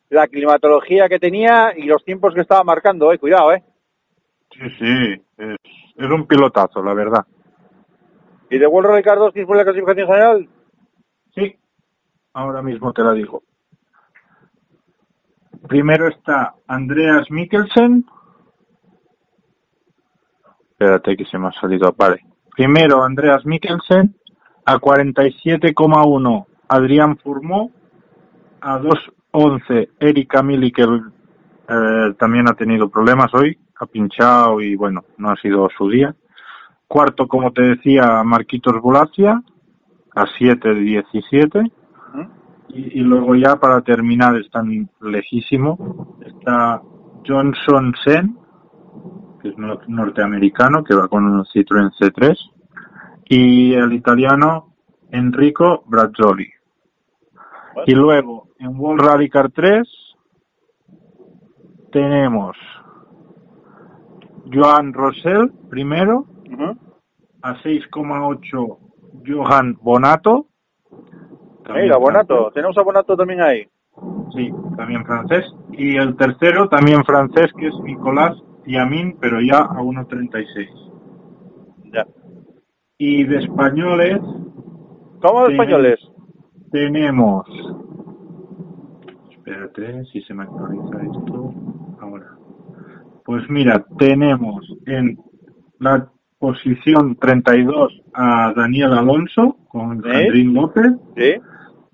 [0.09, 3.19] la climatología que tenía y los tiempos que estaba marcando, ¿eh?
[3.19, 3.63] Cuidado, ¿eh?
[4.51, 5.55] sí, sí, es,
[5.95, 7.25] es un pilotazo, la verdad.
[8.49, 10.49] ¿Y de Car 2 quién fue la clasificación general?
[11.33, 11.55] Sí,
[12.33, 13.43] ahora mismo te la digo.
[15.67, 18.05] Primero está Andreas Mikkelsen.
[20.71, 22.25] Espérate que se me ha salido, vale.
[22.55, 24.15] Primero Andreas Mikkelsen,
[24.65, 27.71] a 47,1 Adrián Fourmont,
[28.61, 35.03] a 2,11 Erika Mili, que eh, también ha tenido problemas hoy, ha pinchado y bueno,
[35.17, 36.15] no ha sido su día.
[36.87, 39.41] Cuarto, como te decía, Marquitos Bulacia,
[40.15, 41.71] a 7 de 17.
[42.73, 46.15] Y, y luego ya para terminar están lejísimo.
[46.25, 46.81] Está
[47.27, 48.37] Johnson Sen,
[49.41, 52.35] que es nor- norteamericano, que va con un Citroën C3.
[53.29, 54.73] Y el italiano
[55.09, 56.49] Enrico Brazzoli.
[57.85, 59.87] Y luego en World Rally Car 3
[61.91, 62.55] tenemos
[64.51, 66.77] Joan Rosell primero, Ujú.
[67.41, 68.77] a 6,8
[69.25, 70.47] Johan Bonato.
[71.73, 72.51] Mira, Bonato.
[72.51, 73.67] Tenemos a Bonato también ahí.
[74.35, 75.45] Sí, también francés.
[75.73, 80.69] Y el tercero, también francés, que es Nicolás Yamin, pero ya a 1.36.
[81.93, 82.05] Ya.
[82.97, 84.19] Y de españoles
[85.21, 85.51] ¿Cómo Sí.
[85.53, 85.99] españoles?
[86.71, 87.45] tenemos...
[89.31, 91.53] Espérate, si se me actualiza esto.
[91.99, 92.27] Ahora.
[93.25, 95.19] Pues mira, tenemos en
[95.79, 96.09] la
[96.39, 100.43] posición 32 a Daniel Alonso con ¿Sí?
[100.43, 100.91] López.
[101.15, 101.33] Sí.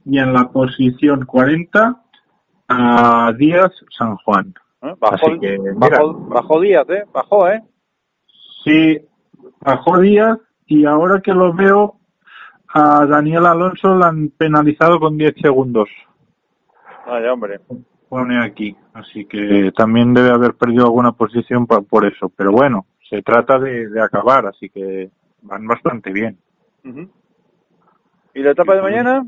[0.09, 2.01] Y en la posición 40
[2.69, 4.53] a Díaz San Juan.
[4.81, 4.93] ¿Eh?
[4.99, 7.03] Bajó, Así que, bajó, bajó Díaz, ¿eh?
[7.13, 7.61] Bajó, ¿eh?
[8.63, 8.99] Sí,
[9.61, 11.95] bajó Díaz y ahora que lo veo,
[12.73, 15.89] a Daniel Alonso le han penalizado con 10 segundos.
[17.05, 17.59] Vaya, hombre.
[18.09, 18.75] Pone aquí.
[18.93, 22.29] Así que también debe haber perdido alguna posición pa- por eso.
[22.35, 25.09] Pero bueno, se trata de, de acabar, así que
[25.41, 26.37] van bastante bien.
[28.33, 29.25] ¿Y la etapa de mañana?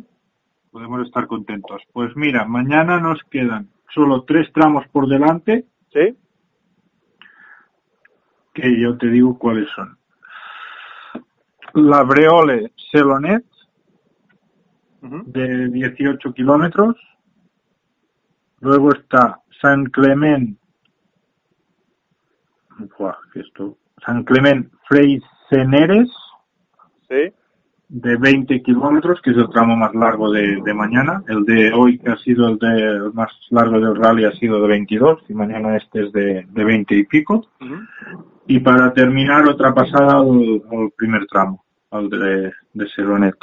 [0.72, 1.82] Podemos estar contentos.
[1.94, 6.16] Pues mira, mañana nos quedan solo tres tramos por delante, Sí.
[8.54, 9.98] que yo te digo cuáles son.
[11.74, 13.46] La Breole Selonet,
[15.02, 16.96] de 18 kilómetros.
[18.60, 20.58] Luego está San Clement,
[23.34, 23.78] ¿qué esto?
[24.06, 26.10] San Clement Freixeneres,
[27.08, 27.34] Sí.
[27.90, 31.24] De 20 kilómetros, que es el tramo más largo de, de mañana.
[31.28, 34.62] El de hoy, que ha sido el, de, el más largo del rally, ha sido
[34.62, 37.48] de 22, y mañana este es de, de 20 y pico.
[38.46, 43.36] Y para terminar, otra pasada al, al primer tramo, al de, de Seronet.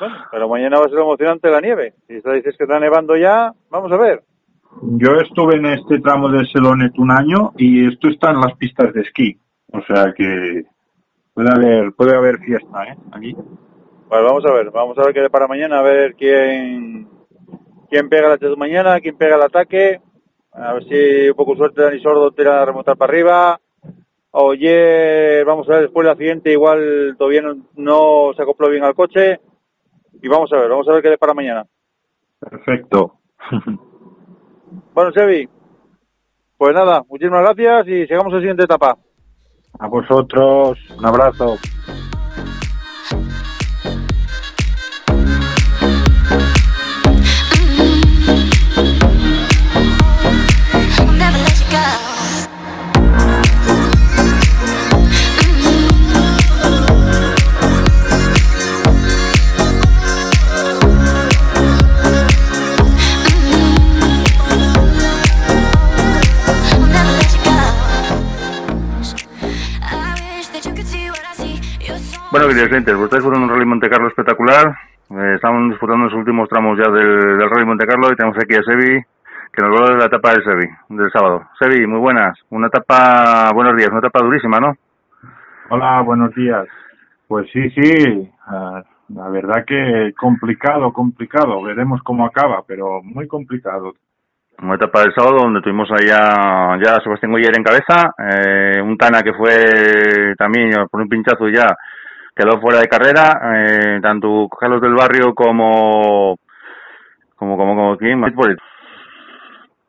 [0.00, 1.94] Bueno, pero mañana va a ser emocionante la nieve.
[2.08, 4.22] Si dices que está nevando ya, vamos a ver.
[4.82, 8.94] Yo estuve en este tramo de Selonet un año y esto está en las pistas
[8.94, 9.36] de esquí.
[9.72, 10.64] O sea que
[11.40, 12.96] puede haber, puede haber fiesta, ¿eh?
[13.12, 13.34] Aquí.
[14.08, 17.08] Bueno, vamos a ver, vamos a ver qué para mañana, a ver quién
[17.88, 20.00] quién pega la de mañana, quién pega el ataque,
[20.52, 23.60] a ver si un poco suerte Dani Sordo tira a remontar para arriba.
[24.32, 28.94] Oye, vamos a ver después el accidente, igual todavía no, no se acopló bien al
[28.94, 29.40] coche.
[30.22, 31.66] Y vamos a ver, vamos a ver qué para mañana.
[32.38, 33.14] Perfecto.
[34.92, 35.48] Bueno, Sebi,
[36.56, 38.96] pues nada, muchísimas gracias y sigamos a la siguiente etapa.
[39.80, 41.56] A vosotros, un abrazo.
[72.30, 74.68] Bueno, queridos oyentes, ustedes fueron un Rally Monte Carlo espectacular.
[75.10, 78.54] Eh, estamos disputando los últimos tramos ya del, del Rally Monte Carlo y tenemos aquí
[78.54, 79.02] a Sebi,
[79.52, 81.48] que nos habla de la etapa del Sebi, del sábado.
[81.58, 82.38] Sebi, muy buenas.
[82.50, 84.76] Una etapa, buenos días, una etapa durísima, ¿no?
[85.70, 86.68] Hola, buenos días.
[87.26, 91.60] Pues sí, sí, ah, la verdad que complicado, complicado.
[91.64, 93.94] Veremos cómo acaba, pero muy complicado.
[94.62, 98.96] Una etapa del sábado donde tuvimos allá ya a Sebastián Goyer en cabeza, eh, un
[98.96, 101.66] Tana que fue también por un pinchazo ya
[102.40, 106.38] quedó fuera de carrera, eh, tanto Carlos del Barrio como
[107.36, 108.22] como como como quién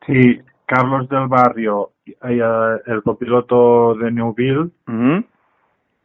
[0.06, 1.90] Sí, Carlos del Barrio,
[2.20, 5.24] ah, el copiloto de Newville, Ujú,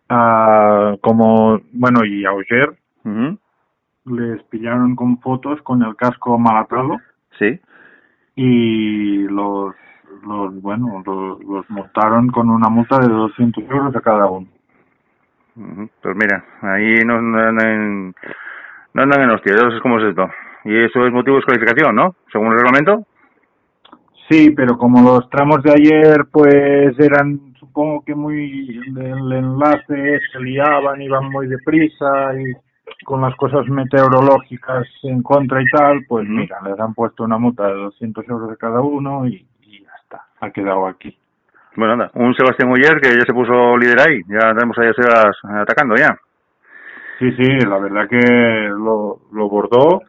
[0.09, 2.77] ah, como, bueno, y Auger,
[4.05, 6.97] les pillaron con fotos con el casco mal atado
[7.37, 7.59] sí.
[8.35, 9.73] Y los,
[10.23, 14.47] los bueno, los, los multaron con una multa de 200 euros a cada uno.
[16.01, 18.13] Pues mira, ahí no no andan,
[18.93, 20.29] no andan en hostia, eso es como es esto.
[20.65, 22.15] Y eso es motivo de descalificación, ¿no?
[22.31, 23.05] Según el reglamento.
[24.29, 30.39] Sí, pero como los tramos de ayer pues eran supongo que muy el enlace se
[30.39, 32.53] liaban, iban muy deprisa y
[33.03, 37.67] con las cosas meteorológicas en contra y tal, pues mira, les han puesto una multa
[37.67, 41.17] de 200 euros a cada uno y, y ya está, ha quedado aquí.
[41.77, 45.37] Bueno, anda, un Sebastián Uller que ya se puso líder ahí, ya tenemos a Sebas
[45.61, 46.17] atacando ya.
[47.19, 50.01] Sí, sí, la verdad que lo, bordó.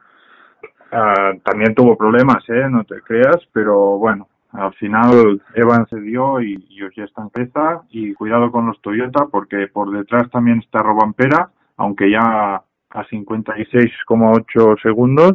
[0.90, 2.70] Ah, también tuvo problemas, ¿eh?
[2.70, 7.28] No te creas, pero bueno, al final Evan se dio y, y ya está en
[7.28, 7.82] peza.
[7.90, 14.80] Y cuidado con los Toyota porque por detrás también está Robampera, aunque ya a 56,8
[14.80, 15.32] segundos,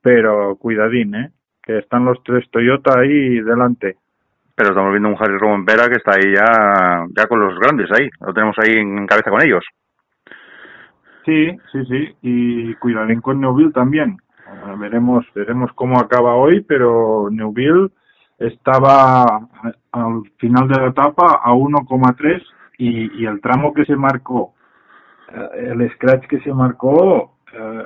[0.00, 1.30] pero cuidadín, ¿eh?
[1.62, 3.98] Que están los tres Toyota ahí delante.
[4.58, 8.08] Pero estamos viendo un Harry Rompera que está ahí ya, ya con los grandes ahí,
[8.18, 9.64] lo tenemos ahí en cabeza con ellos.
[11.24, 14.16] Sí, sí, sí, y cuidadín con Newville también.
[14.48, 17.92] Ah, veremos, veremos cómo acaba hoy, pero Newville
[18.36, 19.22] estaba
[19.92, 22.42] al final de la etapa a 1,3
[22.78, 24.54] y, y el tramo que se marcó,
[25.32, 27.84] eh, el scratch que se marcó eh,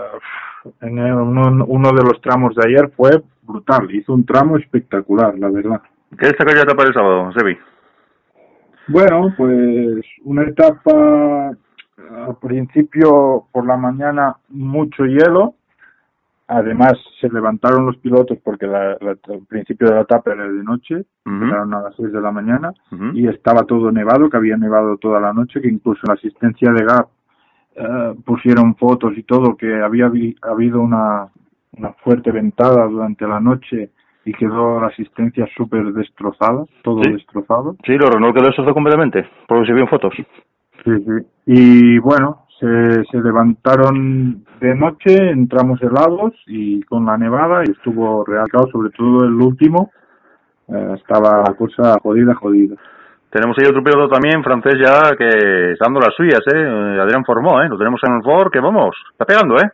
[0.80, 5.82] en uno de los tramos de ayer fue brutal, hizo un tramo espectacular, la verdad.
[6.18, 7.56] ¿Qué destaca ya etapa del sábado, Sebi?
[8.88, 15.54] Bueno, pues una etapa al principio por la mañana mucho hielo.
[16.48, 20.62] Además se levantaron los pilotos porque la, la- el principio de la etapa era de
[20.62, 22.72] noche, empezaron a las 6 de la mañana
[23.14, 26.84] y estaba todo nevado, que había nevado toda la noche, que incluso la asistencia de
[26.84, 27.08] GAP
[27.76, 31.28] eh, pusieron fotos y todo, que había habi- habido una,
[31.78, 33.90] una fuerte ventada durante la noche
[34.24, 37.12] y quedó la asistencia súper destrozada, todo Sí.
[37.12, 37.76] destrozado.
[37.84, 40.14] Sí, lo Renault quedó destrozado completamente, por lo que se vio en fotos.
[40.16, 40.24] Sí,
[40.84, 41.26] sí.
[41.46, 48.24] Y bueno, se, se levantaron de noche, entramos helados y con la nevada y estuvo
[48.24, 49.90] realcado, sobre todo el último,
[50.68, 52.76] eh, estaba la cosa jodida, jodida.
[53.30, 56.58] Tenemos ahí otro piloto también, francés ya, que está dando las suyas, ¿eh?
[56.58, 57.68] Eh, Adrián Formó, ¿eh?
[57.68, 59.70] Lo tenemos en el Ford, que vamos, está pegando, ¿eh?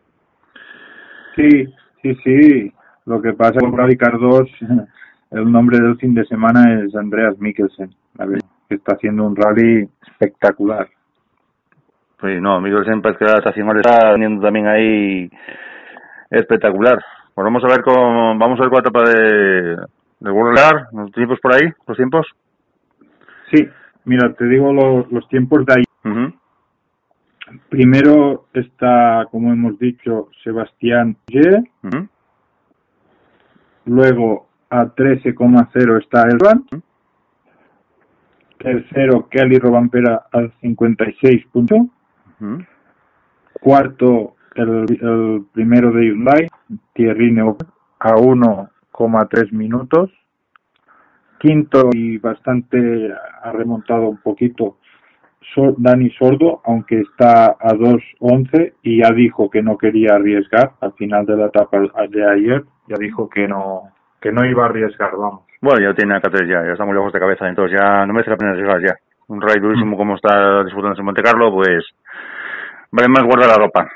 [1.36, 1.66] Sí,
[2.02, 2.72] sí, sí.
[3.08, 4.50] Lo que pasa con Radicar 2,
[5.30, 9.34] el nombre del fin de semana es Andreas Mikkelsen, a ver, que está haciendo un
[9.34, 10.86] rally espectacular.
[12.20, 15.30] Pues no, Miguel siempre que la estación está teniendo también ahí
[16.28, 16.98] espectacular.
[17.34, 19.76] Pues vamos a ver cómo, vamos a ver cuál etapa de,
[20.20, 20.58] de World
[20.92, 22.26] los tiempos por ahí, los tiempos.
[23.50, 23.66] Sí,
[24.04, 25.84] mira, te digo los, los tiempos de ahí.
[27.70, 31.64] Primero está, como hemos dicho, Sebastián G.
[33.88, 36.64] Luego a 13,0 está Elvan.
[38.58, 41.78] Tercero, Kelly Robampera al 56 puntos.
[42.40, 42.64] Ujú.
[43.60, 46.48] Cuarto, el, el primero de Hyundai,
[46.92, 47.70] Thierry Neuville,
[48.00, 50.10] a 1,3 minutos.
[51.38, 53.12] Quinto y bastante
[53.42, 54.78] ha remontado un poquito
[55.78, 61.26] Dani Sordo, aunque está a 2.11 y ya dijo que no quería arriesgar al final
[61.26, 61.78] de la etapa
[62.10, 65.42] de ayer, ya dijo que no que no iba a arriesgar, vamos.
[65.60, 68.30] Bueno, ya tiene AK3 ya, ya está muy lejos de cabeza, entonces ya no merece
[68.30, 68.94] la pena arriesgar ya.
[69.28, 71.84] Un ride durísimo como está disfrutando en Monte Carlo, pues
[72.90, 73.88] vale más guardar la ropa.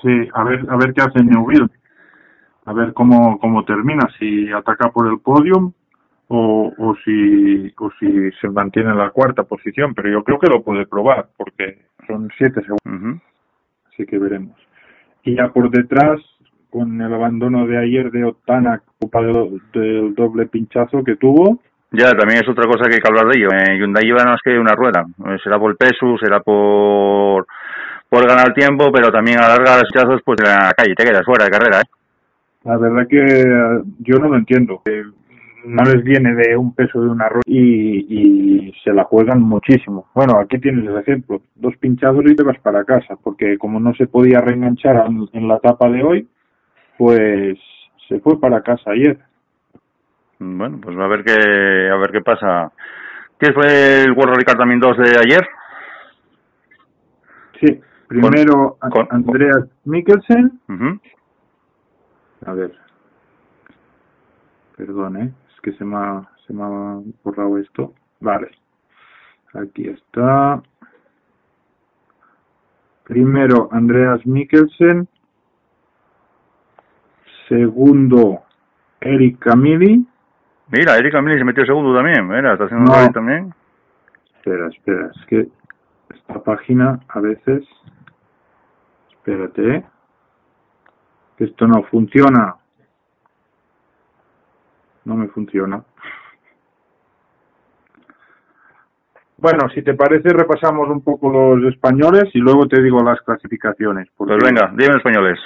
[0.00, 1.68] Sí, a ver a ver qué hace Neuville.
[2.64, 5.72] A ver cómo cómo termina, si ataca por el podium
[6.28, 10.48] o, o si o si se mantiene en la cuarta posición, pero yo creo que
[10.48, 13.20] lo puede probar porque son siete segundos.
[13.92, 14.56] Así que veremos.
[15.24, 16.20] Y ya por detrás,
[16.72, 21.60] con el abandono de ayer de Otana, culpa del, del doble pinchazo que tuvo,
[21.92, 23.48] Ya, también es otra cosa que hay que hablar de ello.
[23.52, 25.04] Eh, Hyundai lleva nada más que una rueda.
[25.26, 27.46] Eh, será por el peso, será por
[28.08, 31.04] por ganar tiempo, pero también a la larga los chazos, pues en la calle te
[31.04, 31.84] quedas fuera de carrera, ¿eh?
[32.64, 34.82] la verdad que eh, yo no lo entiendo.
[34.86, 35.04] Eh,
[35.64, 40.06] No les viene de un peso de una rueda y, y se la juegan muchísimo.
[40.12, 41.40] Bueno, aquí tienes el ejemplo.
[41.54, 45.46] Dos pinchazos y te vas para casa, porque como no se podía reenganchar en, en
[45.48, 46.28] la etapa de hoy,
[47.02, 47.58] pues
[48.08, 49.18] se fue para casa ayer.
[50.38, 52.70] Bueno, pues a ver qué a ver qué pasa.
[53.40, 55.44] ¿Qué fue el World Rally también 2 de ayer?
[57.60, 60.60] Sí, primero con- Andreas Mikkelsen.
[62.46, 62.72] A ver.
[64.76, 65.32] Perdón, ¿eh?
[65.52, 67.94] Es que se me ha, se me ha borrado esto.
[68.20, 68.48] Vale.
[69.54, 70.62] Aquí está.
[73.02, 75.08] Primero, Andreas Mikkelsen.
[77.56, 78.44] Segundo,
[78.98, 80.06] Eric Camilli.
[80.68, 83.04] Mira, Erika Mili se metió segundo también, mira, está haciendo No.
[83.06, 83.54] un también.
[84.36, 85.48] Espera, espera, es que
[86.14, 87.62] esta página a veces...
[89.10, 89.84] Espérate.
[91.36, 92.56] Que esto no funciona.
[95.04, 95.82] No me funciona.
[99.36, 104.08] Bueno, si te parece, repasamos un poco los españoles y luego te digo las clasificaciones.
[104.16, 105.38] porque- Pues venga, dime españoles.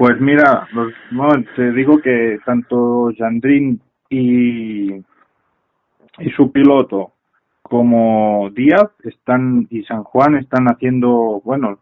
[0.00, 7.12] Pues mira, los, no, te digo que tanto Jandrín y, y su piloto
[7.60, 11.80] como Díaz están y San Juan están haciendo, bueno,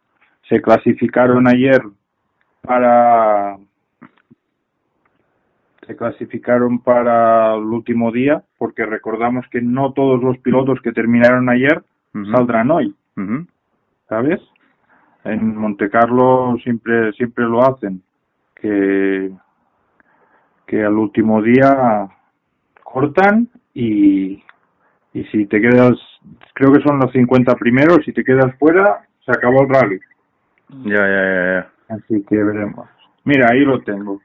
[0.48, 1.80] se clasificaron ayer
[2.62, 3.56] para
[5.86, 11.48] se clasificaron para el último día porque recordamos que no todos los pilotos que terminaron
[11.50, 11.84] ayer
[12.32, 12.92] saldrán hoy.
[14.08, 14.40] ¿sabes?
[15.22, 18.02] En Monte Carlo siempre siempre lo hacen,
[18.60, 19.30] que
[20.66, 22.08] que al último día
[22.82, 24.42] cortan y
[25.14, 25.94] y si te quedas,
[26.54, 30.00] creo que son los 50 primeros, si te quedas fuera, se acabó el rally.
[30.84, 31.94] Ya, ya, ya, ya.
[31.94, 32.88] Así que veremos.
[33.24, 34.20] Mira, ahí lo tengo.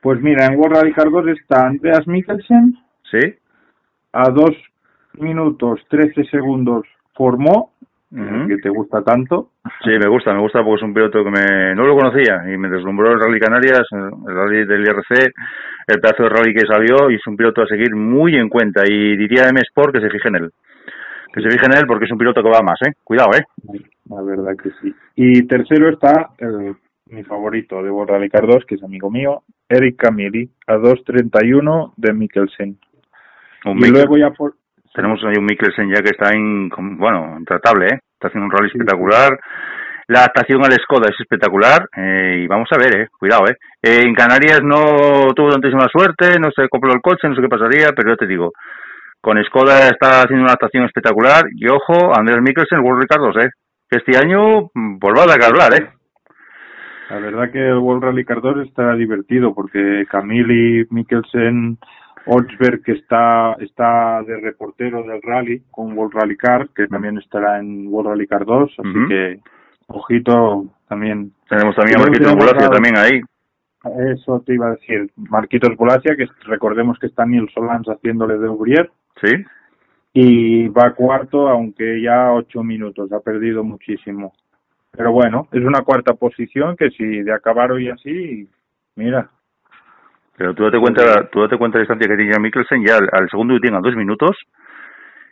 [0.00, 2.78] Pues mira, en World Rally Car 2 está Andreas Mikkelsen,
[3.10, 3.34] ¿Sí?
[4.12, 4.50] a 2
[5.14, 7.72] minutos 13 segundos formó,
[8.10, 9.50] Que te gusta tanto.
[9.84, 12.56] Sí, me gusta, me gusta porque es un piloto que me, no lo conocía y
[12.56, 15.32] me deslumbró el Rally Canarias, el Rally del IRC,
[15.88, 18.82] el pedazo de rally que salió y es un piloto a seguir muy en cuenta
[18.86, 20.50] y diría a M Sport que se fije en él.
[21.34, 22.92] Que se fije en él porque es un piloto que va más, ¿eh?
[23.04, 23.44] Cuidado, ¿eh?
[24.08, 24.94] La verdad que sí.
[25.14, 26.76] Y tercero está el-
[27.10, 31.92] mi favorito de World Rally Car 2, que es amigo mío, Eric Camilli, a 2.31
[31.96, 32.78] de Mikkelsen.
[33.66, 34.54] Un Y Mikkel- luego ya por...
[34.98, 37.98] Tenemos ahí un Mikkelsen ya que está en, con- bueno, intratable, ¿eh?
[38.14, 39.38] está haciendo un rally espectacular.
[40.08, 43.54] La adaptación al Skoda es espectacular eh, y vamos a ver, eh, cuidado, eh.
[43.80, 47.48] Eh, En Canarias no tuvo tantísima suerte, no se compró el coche, no sé qué
[47.48, 48.50] pasaría, pero yo te digo,
[49.20, 53.50] con Skoda está haciendo una adaptación espectacular y ojo, Andrés Mikkelsen, World Record 2, eh.
[53.90, 55.90] Este año mm, pues va a que hablar, eh.
[57.10, 61.78] La verdad que el World Rally Car 2 está divertido porque Camille, Mikkelsen,
[62.28, 67.58] Olsberg que está está de reportero del rally con World Rally Car, que también estará
[67.58, 69.40] en World Rally Car 2, así que
[69.86, 71.32] ojito también.
[71.48, 73.20] Tenemos también a Creo que Marquito hemos Bulacio dado- también ahí.
[74.12, 75.10] Eso te iba a decir.
[75.16, 78.90] Marquitos Bolasia, que recordemos que está Neil Solans haciéndole de Urier,
[79.22, 79.32] Sí,
[80.12, 84.32] y va cuarto, aunque ya ocho minutos, ha perdido muchísimo.
[84.90, 88.48] Pero bueno, es una cuarta posición que si de acabar hoy así,
[88.96, 89.30] mira,
[90.38, 93.08] pero tú date cuenta, tú date cuenta de la distancia que tiene Mikkelsen, ya al,
[93.12, 94.36] al segundo tiene a dos minutos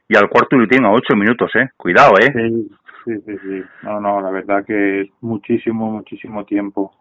[0.08, 1.68] y al cuarto tiene a ocho minutos, eh.
[1.76, 2.32] Cuidado, eh.
[2.32, 2.68] sí,
[3.04, 3.62] sí, sí, sí.
[3.82, 6.92] No, no, la verdad que es muchísimo, muchísimo tiempo.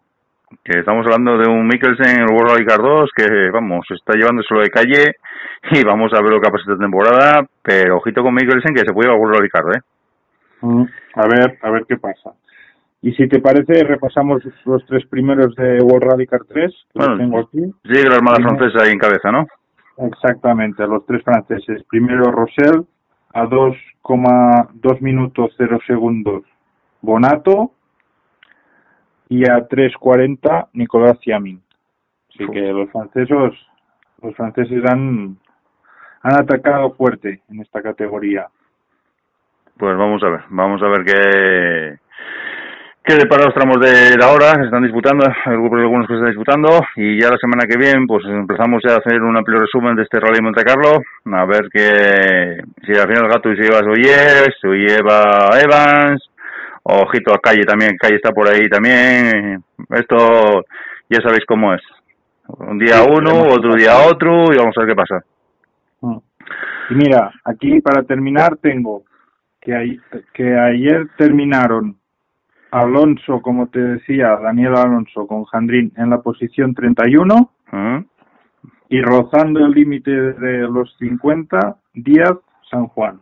[0.62, 4.14] Que estamos hablando de un Mikkelsen en el World Rally Car 2 que, vamos, está
[4.14, 5.16] llevándoselo de calle
[5.72, 8.84] y vamos a ver lo que ha pasado esta temporada, pero ojito con Mikkelsen que
[8.86, 9.80] se puede ir al World Rally Car, eh.
[10.60, 10.84] Mm,
[11.14, 12.30] A ver, a ver qué pasa.
[13.06, 17.06] Y si te parece, repasamos los tres primeros de World Rally Car 3, que los
[17.06, 17.16] Bueno.
[17.22, 17.72] tengo aquí.
[17.84, 18.38] La Armada.
[18.42, 19.46] Francesa ahí en cabeza, ¿no?
[19.98, 21.84] Exactamente, los tres franceses.
[21.84, 22.84] Primero Rosell,
[23.32, 26.42] a 2,2 minutos 0 segundos
[27.00, 27.70] Bonato
[29.28, 31.62] y a 3.40 Nicolás Siamin.
[32.34, 32.50] Así Uf.
[32.50, 33.54] que los franceses,
[34.20, 35.36] los franceses han,
[36.22, 38.48] han atacado fuerte en esta categoría.
[39.78, 41.98] Pues vamos a ver, vamos a ver qué,
[43.06, 46.08] qué depara los tramos de la hora que se están disputando, el grupo de algunos
[46.08, 49.22] que se están disputando, y ya la semana que viene pues empezamos ya a hacer
[49.22, 51.00] un amplio resumen de este Rally Monte Carlo,
[51.32, 55.60] a ver que si al final el gato se lleva a Oyer, se lleva a
[55.60, 56.20] Evans,
[56.82, 60.64] ojito a Calle también, Calle está por ahí también, esto
[61.08, 61.82] ya sabéis cómo es,
[62.48, 65.24] un día Sí, uno, otro día otro, y vamos a ver qué pasa.
[66.00, 66.18] Mm.
[66.90, 69.04] Y mira, aquí para terminar tengo
[69.60, 70.00] que,
[70.34, 71.96] que ayer terminaron
[72.80, 77.98] Alonso, como te decía, Daniel Alonso con Jandrín en la posición 31 ¿Mm?
[78.88, 82.34] y rozando el límite de los 50, Díaz,
[82.70, 83.18] San Juan.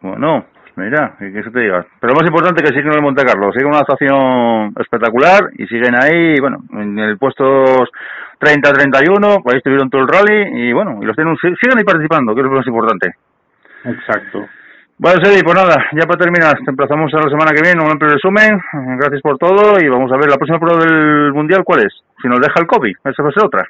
[0.00, 0.44] Bueno,
[0.76, 1.84] mira, que eso te diga.
[2.00, 5.66] Pero lo más importante que siguen en el Monte Carlo, siguen una actuación espectacular y
[5.66, 7.44] siguen ahí, bueno, en el puesto
[8.40, 11.84] 30-31, pues ahí estuvieron todo el rally y bueno, y los tienen, sig- siguen ahí
[11.84, 13.14] participando, que es lo más importante.
[13.84, 14.44] Exacto.
[14.96, 17.90] Bueno, Seri, pues nada, ya para terminar, te emplazamos a la semana que viene, un
[17.90, 18.60] amplio resumen,
[18.98, 21.92] gracias por todo y vamos a ver la próxima prueba del Mundial, ¿cuál es?
[22.22, 23.66] Si nos deja el COVID, esa va a ser otra.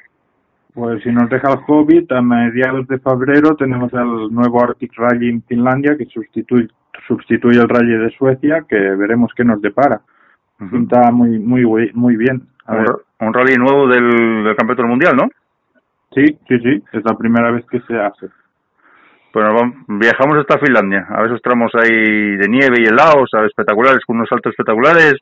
[0.75, 5.29] Pues si nos deja el COVID, a mediados de febrero tenemos el nuevo Arctic Rally
[5.29, 6.67] en Finlandia que sustituye,
[7.07, 10.01] sustituye el Rally de Suecia, que veremos qué nos depara.
[10.71, 12.43] Pinta muy, muy, muy bien.
[12.67, 12.91] A Un, ver.
[13.21, 15.27] un rally nuevo del, del campeonato del Mundial, ¿no?
[16.13, 18.27] Sí, sí, sí, es la primera vez que se hace.
[19.35, 23.29] Pues nos vamos- viajamos hasta Finlandia, a ver esos tramos ahí de nieve y helados,
[23.33, 25.15] a ver, espectaculares, con unos saltos espectaculares,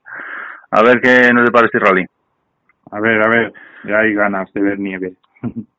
[0.69, 2.05] a ver qué nos depara este rally.
[2.91, 3.51] A ver, a ver,
[3.85, 5.13] ya hay ganas de ver nieve.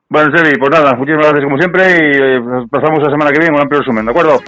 [0.08, 3.54] Bueno, Sebi, pues nada, muchísimas gracias como siempre y eh, pasamos la semana que viene
[3.54, 4.40] un amplio resumen, ¿de acuerdo?